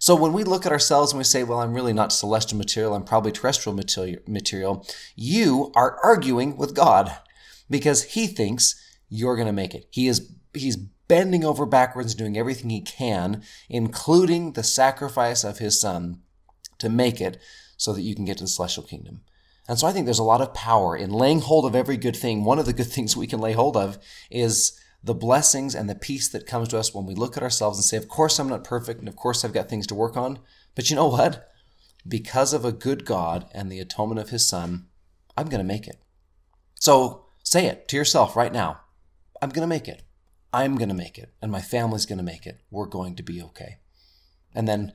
So 0.00 0.14
when 0.14 0.32
we 0.32 0.44
look 0.44 0.64
at 0.64 0.72
ourselves 0.72 1.12
and 1.12 1.18
we 1.18 1.24
say, 1.24 1.42
well, 1.44 1.60
I'm 1.60 1.74
really 1.74 1.92
not 1.92 2.12
celestial 2.12 2.56
material, 2.56 2.94
I'm 2.94 3.04
probably 3.04 3.32
terrestrial 3.32 3.76
material, 3.76 4.86
you 5.16 5.72
are 5.74 5.98
arguing 6.02 6.56
with 6.56 6.74
God 6.74 7.12
because 7.68 8.04
he 8.04 8.26
thinks 8.26 8.80
you're 9.08 9.36
going 9.36 9.46
to 9.46 9.52
make 9.52 9.74
it. 9.74 9.86
He 9.90 10.08
is 10.08 10.32
he's 10.54 10.76
bending 10.76 11.44
over 11.44 11.66
backwards 11.66 12.14
doing 12.14 12.38
everything 12.38 12.70
he 12.70 12.80
can, 12.80 13.42
including 13.68 14.52
the 14.52 14.62
sacrifice 14.62 15.44
of 15.44 15.58
his 15.58 15.80
son 15.80 16.20
to 16.78 16.88
make 16.88 17.20
it 17.20 17.38
so 17.76 17.92
that 17.92 18.02
you 18.02 18.14
can 18.14 18.24
get 18.24 18.38
to 18.38 18.44
the 18.44 18.48
celestial 18.48 18.84
kingdom. 18.84 19.22
And 19.68 19.78
so 19.78 19.86
I 19.86 19.92
think 19.92 20.06
there's 20.06 20.18
a 20.18 20.24
lot 20.24 20.40
of 20.40 20.54
power 20.54 20.96
in 20.96 21.10
laying 21.10 21.40
hold 21.40 21.66
of 21.66 21.76
every 21.76 21.98
good 21.98 22.16
thing. 22.16 22.42
One 22.42 22.58
of 22.58 22.66
the 22.66 22.72
good 22.72 22.86
things 22.92 23.16
we 23.16 23.26
can 23.26 23.40
lay 23.40 23.52
hold 23.52 23.76
of 23.76 23.98
is 24.30 24.80
the 25.04 25.14
blessings 25.14 25.74
and 25.74 25.88
the 25.88 25.94
peace 25.94 26.28
that 26.28 26.46
comes 26.46 26.68
to 26.68 26.78
us 26.78 26.92
when 26.92 27.06
we 27.06 27.14
look 27.14 27.36
at 27.36 27.42
ourselves 27.42 27.78
and 27.78 27.84
say, 27.84 27.96
Of 27.96 28.08
course, 28.08 28.38
I'm 28.38 28.48
not 28.48 28.64
perfect, 28.64 28.98
and 28.98 29.08
of 29.08 29.16
course, 29.16 29.44
I've 29.44 29.52
got 29.52 29.68
things 29.68 29.86
to 29.88 29.94
work 29.94 30.16
on. 30.16 30.40
But 30.74 30.90
you 30.90 30.96
know 30.96 31.08
what? 31.08 31.48
Because 32.06 32.52
of 32.52 32.64
a 32.64 32.72
good 32.72 33.04
God 33.04 33.46
and 33.52 33.70
the 33.70 33.80
atonement 33.80 34.20
of 34.20 34.30
His 34.30 34.48
Son, 34.48 34.86
I'm 35.36 35.48
going 35.48 35.60
to 35.60 35.64
make 35.64 35.86
it. 35.86 36.00
So 36.80 37.26
say 37.44 37.66
it 37.66 37.88
to 37.88 37.96
yourself 37.96 38.36
right 38.36 38.52
now 38.52 38.80
I'm 39.40 39.50
going 39.50 39.62
to 39.62 39.68
make 39.68 39.88
it. 39.88 40.02
I'm 40.52 40.76
going 40.76 40.88
to 40.88 40.94
make 40.94 41.18
it. 41.18 41.32
And 41.40 41.52
my 41.52 41.60
family's 41.60 42.06
going 42.06 42.18
to 42.18 42.24
make 42.24 42.46
it. 42.46 42.60
We're 42.70 42.86
going 42.86 43.14
to 43.16 43.22
be 43.22 43.42
okay. 43.42 43.78
And 44.54 44.66
then 44.66 44.92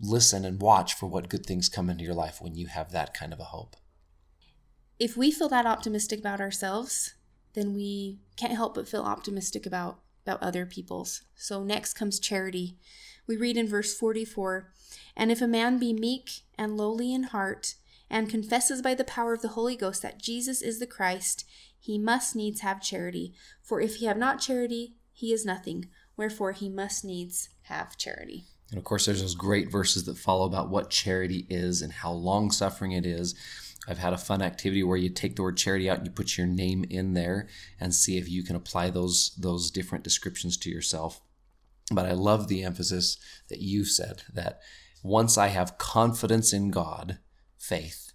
listen 0.00 0.44
and 0.44 0.60
watch 0.60 0.94
for 0.94 1.06
what 1.06 1.28
good 1.28 1.46
things 1.46 1.68
come 1.68 1.88
into 1.88 2.04
your 2.04 2.14
life 2.14 2.38
when 2.40 2.54
you 2.54 2.66
have 2.66 2.92
that 2.92 3.14
kind 3.14 3.32
of 3.32 3.40
a 3.40 3.44
hope. 3.44 3.76
If 4.98 5.16
we 5.16 5.30
feel 5.30 5.48
that 5.48 5.66
optimistic 5.66 6.20
about 6.20 6.40
ourselves, 6.40 7.14
then 7.54 7.74
we 7.74 8.18
can't 8.36 8.54
help 8.54 8.74
but 8.74 8.88
feel 8.88 9.02
optimistic 9.02 9.66
about 9.66 10.00
about 10.24 10.42
other 10.42 10.64
people's. 10.64 11.22
So 11.34 11.64
next 11.64 11.94
comes 11.94 12.20
charity. 12.20 12.76
We 13.26 13.36
read 13.36 13.56
in 13.56 13.68
verse 13.68 13.96
44, 13.96 14.72
and 15.16 15.30
if 15.30 15.40
a 15.40 15.48
man 15.48 15.78
be 15.78 15.92
meek 15.92 16.42
and 16.56 16.76
lowly 16.76 17.12
in 17.12 17.24
heart 17.24 17.74
and 18.10 18.30
confesses 18.30 18.82
by 18.82 18.94
the 18.94 19.04
power 19.04 19.32
of 19.32 19.42
the 19.42 19.48
Holy 19.48 19.74
Ghost 19.76 20.02
that 20.02 20.20
Jesus 20.20 20.62
is 20.62 20.78
the 20.78 20.86
Christ, 20.86 21.44
he 21.78 21.98
must 21.98 22.36
needs 22.36 22.60
have 22.60 22.82
charity. 22.82 23.32
For 23.62 23.80
if 23.80 23.96
he 23.96 24.06
have 24.06 24.16
not 24.16 24.40
charity, 24.40 24.94
he 25.12 25.32
is 25.32 25.44
nothing. 25.44 25.86
Wherefore 26.16 26.52
he 26.52 26.68
must 26.68 27.04
needs 27.04 27.48
have 27.62 27.96
charity. 27.96 28.44
And 28.70 28.78
of 28.78 28.84
course, 28.84 29.06
there's 29.06 29.20
those 29.20 29.34
great 29.34 29.70
verses 29.70 30.04
that 30.04 30.16
follow 30.16 30.46
about 30.46 30.70
what 30.70 30.90
charity 30.90 31.46
is 31.48 31.82
and 31.82 31.92
how 31.92 32.12
long 32.12 32.50
suffering 32.50 32.92
it 32.92 33.04
is. 33.04 33.34
I've 33.88 33.98
had 33.98 34.12
a 34.12 34.18
fun 34.18 34.42
activity 34.42 34.82
where 34.82 34.96
you 34.96 35.08
take 35.08 35.36
the 35.36 35.42
word 35.42 35.56
charity 35.56 35.90
out 35.90 35.98
and 35.98 36.06
you 36.06 36.12
put 36.12 36.38
your 36.38 36.46
name 36.46 36.84
in 36.88 37.14
there 37.14 37.48
and 37.80 37.94
see 37.94 38.16
if 38.16 38.28
you 38.28 38.44
can 38.44 38.54
apply 38.54 38.90
those 38.90 39.34
those 39.38 39.70
different 39.70 40.04
descriptions 40.04 40.56
to 40.58 40.70
yourself. 40.70 41.20
But 41.90 42.06
I 42.06 42.12
love 42.12 42.48
the 42.48 42.62
emphasis 42.62 43.18
that 43.48 43.60
you 43.60 43.84
said 43.84 44.22
that 44.32 44.60
once 45.02 45.36
I 45.36 45.48
have 45.48 45.78
confidence 45.78 46.52
in 46.52 46.70
God, 46.70 47.18
faith, 47.58 48.12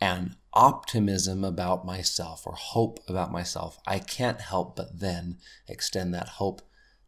and 0.00 0.36
optimism 0.52 1.44
about 1.44 1.84
myself 1.84 2.46
or 2.46 2.54
hope 2.54 3.00
about 3.06 3.30
myself, 3.30 3.78
I 3.86 3.98
can't 3.98 4.40
help 4.40 4.76
but 4.76 5.00
then 5.00 5.38
extend 5.68 6.14
that 6.14 6.28
hope 6.28 6.62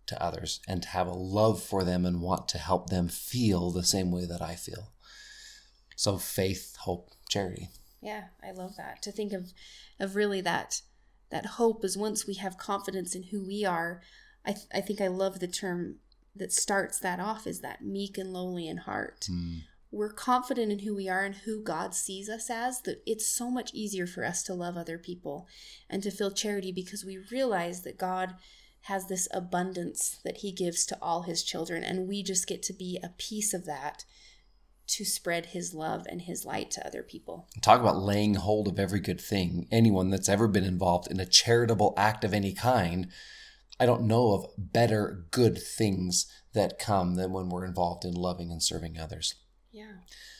to 0.06 0.22
others 0.22 0.60
and 0.68 0.82
to 0.82 0.88
have 0.88 1.06
a 1.06 1.12
love 1.12 1.62
for 1.62 1.84
them 1.84 2.04
and 2.04 2.20
want 2.20 2.48
to 2.48 2.58
help 2.58 2.90
them 2.90 3.08
feel 3.08 3.70
the 3.70 3.84
same 3.84 4.10
way 4.10 4.26
that 4.26 4.42
I 4.42 4.56
feel. 4.56 4.92
So 5.96 6.16
faith, 6.16 6.76
hope, 6.80 7.10
charity. 7.28 7.68
Yeah, 8.00 8.24
I 8.42 8.52
love 8.52 8.76
that. 8.76 9.02
To 9.02 9.12
think 9.12 9.32
of 9.32 9.52
of 9.98 10.16
really 10.16 10.40
that 10.40 10.82
that 11.30 11.46
hope 11.46 11.84
is 11.84 11.96
once 11.96 12.26
we 12.26 12.34
have 12.34 12.58
confidence 12.58 13.14
in 13.14 13.24
who 13.24 13.44
we 13.44 13.64
are. 13.64 14.00
I 14.44 14.52
th- 14.52 14.66
I 14.72 14.80
think 14.80 15.00
I 15.00 15.08
love 15.08 15.40
the 15.40 15.48
term 15.48 15.96
that 16.34 16.52
starts 16.52 16.98
that 17.00 17.20
off 17.20 17.46
is 17.46 17.60
that 17.60 17.84
meek 17.84 18.16
and 18.16 18.32
lowly 18.32 18.68
in 18.68 18.78
heart. 18.78 19.28
Mm. 19.30 19.62
We're 19.90 20.12
confident 20.12 20.70
in 20.70 20.80
who 20.80 20.94
we 20.94 21.08
are 21.08 21.24
and 21.24 21.34
who 21.34 21.62
God 21.62 21.94
sees 21.94 22.28
us 22.28 22.50
as 22.50 22.82
that 22.82 23.02
it's 23.06 23.26
so 23.26 23.50
much 23.50 23.72
easier 23.72 24.06
for 24.06 24.24
us 24.24 24.42
to 24.44 24.54
love 24.54 24.76
other 24.76 24.98
people 24.98 25.46
and 25.88 26.02
to 26.02 26.10
feel 26.10 26.30
charity 26.30 26.72
because 26.72 27.04
we 27.04 27.18
realize 27.30 27.82
that 27.82 27.98
God 27.98 28.34
has 28.82 29.08
this 29.08 29.28
abundance 29.32 30.20
that 30.24 30.38
he 30.38 30.52
gives 30.52 30.84
to 30.86 30.98
all 31.00 31.22
his 31.22 31.42
children 31.42 31.82
and 31.82 32.06
we 32.06 32.22
just 32.22 32.46
get 32.46 32.62
to 32.64 32.72
be 32.72 32.98
a 33.02 33.14
piece 33.18 33.52
of 33.54 33.64
that 33.64 34.04
to 34.88 35.04
spread 35.04 35.46
his 35.46 35.74
love 35.74 36.06
and 36.08 36.22
his 36.22 36.44
light 36.44 36.70
to 36.72 36.86
other 36.86 37.02
people. 37.02 37.48
Talk 37.60 37.80
about 37.80 37.98
laying 37.98 38.34
hold 38.34 38.68
of 38.68 38.78
every 38.78 39.00
good 39.00 39.20
thing. 39.20 39.68
Anyone 39.70 40.10
that's 40.10 40.28
ever 40.28 40.48
been 40.48 40.64
involved 40.64 41.10
in 41.10 41.20
a 41.20 41.26
charitable 41.26 41.94
act 41.96 42.24
of 42.24 42.32
any 42.34 42.52
kind, 42.52 43.08
I 43.78 43.86
don't 43.86 44.06
know 44.06 44.32
of 44.32 44.46
better 44.56 45.26
good 45.30 45.58
things 45.60 46.26
that 46.54 46.78
come 46.78 47.14
than 47.14 47.32
when 47.32 47.48
we're 47.48 47.66
involved 47.66 48.04
in 48.04 48.14
loving 48.14 48.50
and 48.50 48.62
serving 48.62 48.98
others. 48.98 49.34
Yeah. 49.70 49.98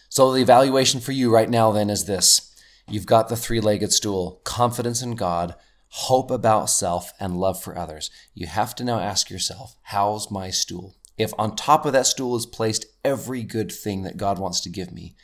So 0.09 0.33
the 0.33 0.41
evaluation 0.41 1.01
for 1.01 1.13
you 1.13 1.33
right 1.33 1.51
now 1.51 1.71
then 1.71 1.91
is 1.91 2.07
this. 2.07 2.57
You've 2.89 3.07
got 3.07 3.29
the 3.29 3.37
three-legged 3.37 3.93
stool, 3.93 4.41
confidence 4.45 5.03
in 5.03 5.15
God, 5.15 5.55
hope 5.91 6.31
about 6.31 6.71
self, 6.71 7.13
and 7.21 7.37
love 7.37 7.63
for 7.63 7.79
others. 7.79 8.11
You 8.35 8.47
have 8.47 8.75
to 8.77 8.85
now 8.85 8.99
ask 8.99 9.29
yourself, 9.29 9.77
how's 9.83 10.31
my 10.31 10.49
stool? 10.51 10.97
If 11.19 11.33
on 11.37 11.57
top 11.57 11.85
of 11.85 11.93
that 11.93 12.07
stool 12.07 12.37
is 12.37 12.47
placed 12.47 12.87
every 13.05 13.43
good 13.43 13.73
thing 13.73 14.03
that 14.03 14.17
God 14.17 14.39
wants 14.39 14.61
to 14.61 14.71
give 14.71 14.93
me, 14.93 15.17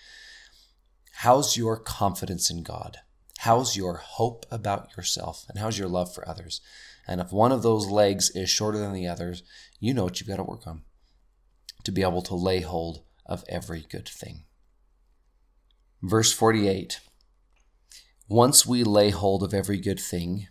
how's 1.19 1.57
your 1.57 1.79
confidence 1.79 2.51
in 2.51 2.63
God? 2.63 2.99
How's 3.39 3.77
your 3.77 3.97
hope 3.97 4.45
about 4.51 4.97
yourself? 4.97 5.45
And 5.49 5.59
how's 5.59 5.79
your 5.79 5.89
love 5.89 6.13
for 6.13 6.29
others? 6.29 6.61
And 7.07 7.21
if 7.21 7.33
one 7.33 7.53
of 7.53 7.63
those 7.63 7.87
legs 7.87 8.31
is 8.31 8.51
shorter 8.51 8.79
than 8.79 8.93
the 8.93 9.07
others, 9.07 9.43
you 9.79 9.95
know 9.95 10.05
what 10.05 10.21
you've 10.21 10.29
got 10.29 10.37
to 10.37 10.43
work 10.43 10.67
on 10.67 10.83
to 11.85 11.93
be 11.93 12.03
able 12.03 12.23
to 12.23 12.35
lay 12.35 12.61
hold 12.61 13.03
of 13.27 13.45
every 13.49 13.85
good 13.89 14.09
thing. 14.09 14.45
Verse 16.03 16.33
48 16.33 17.01
Once 18.29 18.67
we 18.67 18.83
lay 18.83 19.11
hold 19.11 19.43
of 19.43 19.55
every 19.55 19.79
good 19.79 20.01
thing, 20.01 20.49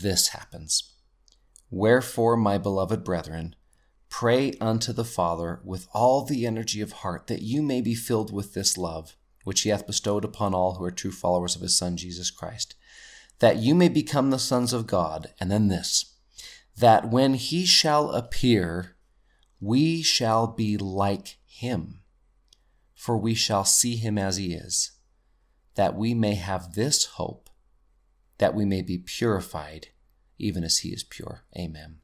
this 0.00 0.28
happens. 0.28 0.94
Wherefore, 1.70 2.36
my 2.36 2.58
beloved 2.58 3.02
brethren, 3.02 3.56
Pray 4.16 4.52
unto 4.60 4.92
the 4.92 5.04
Father 5.04 5.60
with 5.64 5.88
all 5.92 6.24
the 6.24 6.46
energy 6.46 6.80
of 6.80 6.92
heart 6.92 7.26
that 7.26 7.42
you 7.42 7.60
may 7.60 7.80
be 7.80 7.96
filled 7.96 8.32
with 8.32 8.54
this 8.54 8.78
love, 8.78 9.16
which 9.42 9.62
he 9.62 9.70
hath 9.70 9.88
bestowed 9.88 10.24
upon 10.24 10.54
all 10.54 10.74
who 10.74 10.84
are 10.84 10.92
true 10.92 11.10
followers 11.10 11.56
of 11.56 11.62
his 11.62 11.76
Son, 11.76 11.96
Jesus 11.96 12.30
Christ, 12.30 12.76
that 13.40 13.56
you 13.56 13.74
may 13.74 13.88
become 13.88 14.30
the 14.30 14.38
sons 14.38 14.72
of 14.72 14.86
God. 14.86 15.34
And 15.40 15.50
then 15.50 15.66
this, 15.66 16.14
that 16.76 17.10
when 17.10 17.34
he 17.34 17.66
shall 17.66 18.12
appear, 18.12 18.94
we 19.60 20.00
shall 20.00 20.46
be 20.46 20.76
like 20.76 21.38
him, 21.44 22.02
for 22.94 23.18
we 23.18 23.34
shall 23.34 23.64
see 23.64 23.96
him 23.96 24.16
as 24.16 24.36
he 24.36 24.54
is, 24.54 24.92
that 25.74 25.96
we 25.96 26.14
may 26.14 26.36
have 26.36 26.74
this 26.74 27.04
hope, 27.04 27.50
that 28.38 28.54
we 28.54 28.64
may 28.64 28.80
be 28.80 28.96
purified, 28.96 29.88
even 30.38 30.62
as 30.62 30.78
he 30.78 30.90
is 30.90 31.02
pure. 31.02 31.42
Amen 31.58 31.98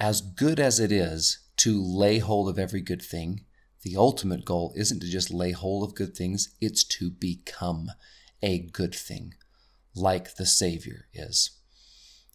as 0.00 0.22
good 0.22 0.58
as 0.58 0.80
it 0.80 0.90
is 0.90 1.40
to 1.58 1.80
lay 1.80 2.18
hold 2.18 2.48
of 2.48 2.58
every 2.58 2.80
good 2.80 3.02
thing, 3.02 3.44
the 3.82 3.96
ultimate 3.96 4.46
goal 4.46 4.72
isn't 4.74 5.00
to 5.00 5.06
just 5.06 5.30
lay 5.30 5.52
hold 5.52 5.86
of 5.86 5.94
good 5.94 6.16
things, 6.16 6.54
it's 6.58 6.82
to 6.84 7.10
become 7.10 7.90
a 8.42 8.58
good 8.58 8.94
thing, 8.94 9.34
like 9.94 10.36
the 10.36 10.46
Savior 10.46 11.08
is. 11.12 11.50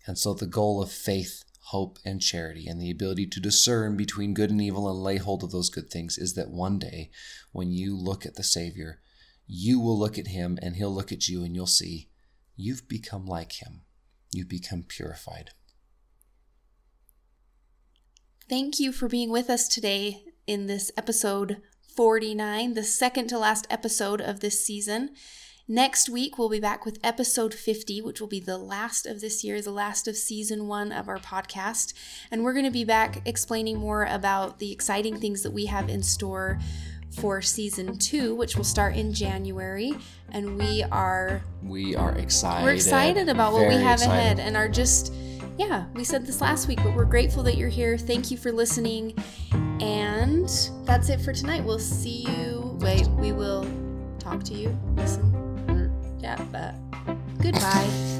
And 0.06 0.15
so 0.17 0.36
the 0.36 0.45
goal 0.45 0.82
of 0.82 0.91
faith, 0.91 1.43
hope, 1.69 1.97
and 2.06 2.21
charity, 2.21 2.67
and 2.67 2.80
the 2.80 2.91
ability 2.91 3.25
to 3.28 3.39
discern 3.39 3.97
between 3.97 4.36
good 4.36 4.51
and 4.51 4.62
evil 4.62 4.88
and 4.88 5.01
lay 5.01 5.17
hold 5.17 5.43
of 5.43 5.51
those 5.51 5.71
good 5.71 5.89
things, 5.89 6.19
is 6.19 6.36
that 6.36 6.51
one 6.51 6.78
day 6.78 7.10
when 7.51 7.71
you 7.71 7.97
look 7.97 8.28
at 8.28 8.36
the 8.36 8.43
Savior, 8.43 8.99
you 9.47 9.80
will 9.80 9.97
look 9.97 10.19
at 10.19 10.28
him 10.28 10.60
and 10.62 10.75
he'll 10.75 10.93
look 10.93 11.12
at 11.12 11.28
you 11.28 11.43
and 11.43 11.56
you'll 11.56 11.65
see 11.65 12.10
you've 12.56 12.88
become 12.88 13.25
like 13.25 13.54
him. 13.54 13.82
You've 14.32 14.49
become 14.49 14.84
purified. 14.84 15.51
Thank 18.48 18.80
you 18.80 18.92
for 18.92 19.08
being 19.08 19.32
with 19.32 19.50
us 19.50 19.68
today 19.68 20.24
in 20.46 20.68
this 20.68 20.92
episode 20.96 21.64
49, 21.96 22.76
the 22.76 22.84
second 22.84 23.26
to 23.30 23.40
last 23.40 23.66
episode 23.72 24.22
of 24.22 24.40
this 24.40 24.64
season. 24.64 25.16
Next 25.68 26.10
week, 26.10 26.38
we'll 26.38 26.50
be 26.50 26.60
back 26.60 26.86
with 26.86 27.00
episode 27.04 27.56
50, 27.56 28.04
which 28.04 28.22
will 28.22 28.28
be 28.28 28.40
the 28.40 28.60
last 28.60 29.08
of 29.08 29.20
this 29.20 29.44
year, 29.44 29.60
the 29.64 29.72
last 29.72 30.08
of 30.08 30.16
season 30.16 30.68
one 30.68 30.92
of 30.92 31.10
our 31.10 31.18
podcast. 31.18 31.96
And 32.30 32.44
we're 32.44 32.54
going 32.54 32.66
to 32.66 32.72
be 32.72 32.84
back 32.84 33.24
explaining 33.26 33.80
more 33.80 34.06
about 34.06 34.60
the 34.60 34.72
exciting 34.72 35.20
things 35.20 35.42
that 35.42 35.52
we 35.52 35.66
have 35.66 35.90
in 35.90 36.04
store 36.04 36.60
for 37.20 37.42
season 37.42 37.98
two, 37.98 38.36
which 38.36 38.56
will 38.56 38.64
start 38.64 38.96
in 38.96 39.12
January. 39.12 39.92
And 40.30 40.56
we 40.60 40.84
are 40.92 41.42
we 41.64 41.96
are 41.96 42.12
excited. 42.12 42.64
We're 42.64 42.74
excited 42.74 43.28
about 43.28 43.54
what 43.54 43.68
we 43.68 43.74
have 43.74 44.02
excited. 44.02 44.14
ahead 44.14 44.40
and 44.40 44.56
are 44.56 44.70
just 44.70 45.12
yeah, 45.58 45.86
we 45.94 46.04
said 46.04 46.26
this 46.26 46.41
last 46.41 46.68
week, 46.68 46.80
but 46.84 46.96
we're 46.96 47.06
grateful 47.06 47.44
that 47.44 47.58
you're 47.58 47.70
here. 47.70 47.98
Thank 47.98 48.32
you 48.32 48.38
for 48.38 48.52
listening. 48.52 49.13
And 49.82 50.50
that's 50.84 51.10
it 51.10 51.22
for 51.22 51.34
tonight. 51.34 51.63
We'll 51.63 51.80
see 51.80 52.26
you. 52.28 52.78
Wait, 52.82 53.08
we 53.08 53.32
will 53.32 53.65
talk 54.20 54.44
to 54.44 54.54
you. 54.54 54.78
Listen. 54.96 55.32
Mm, 55.68 56.22
yeah, 56.22 56.38
but 56.52 56.76
goodbye. 57.41 58.14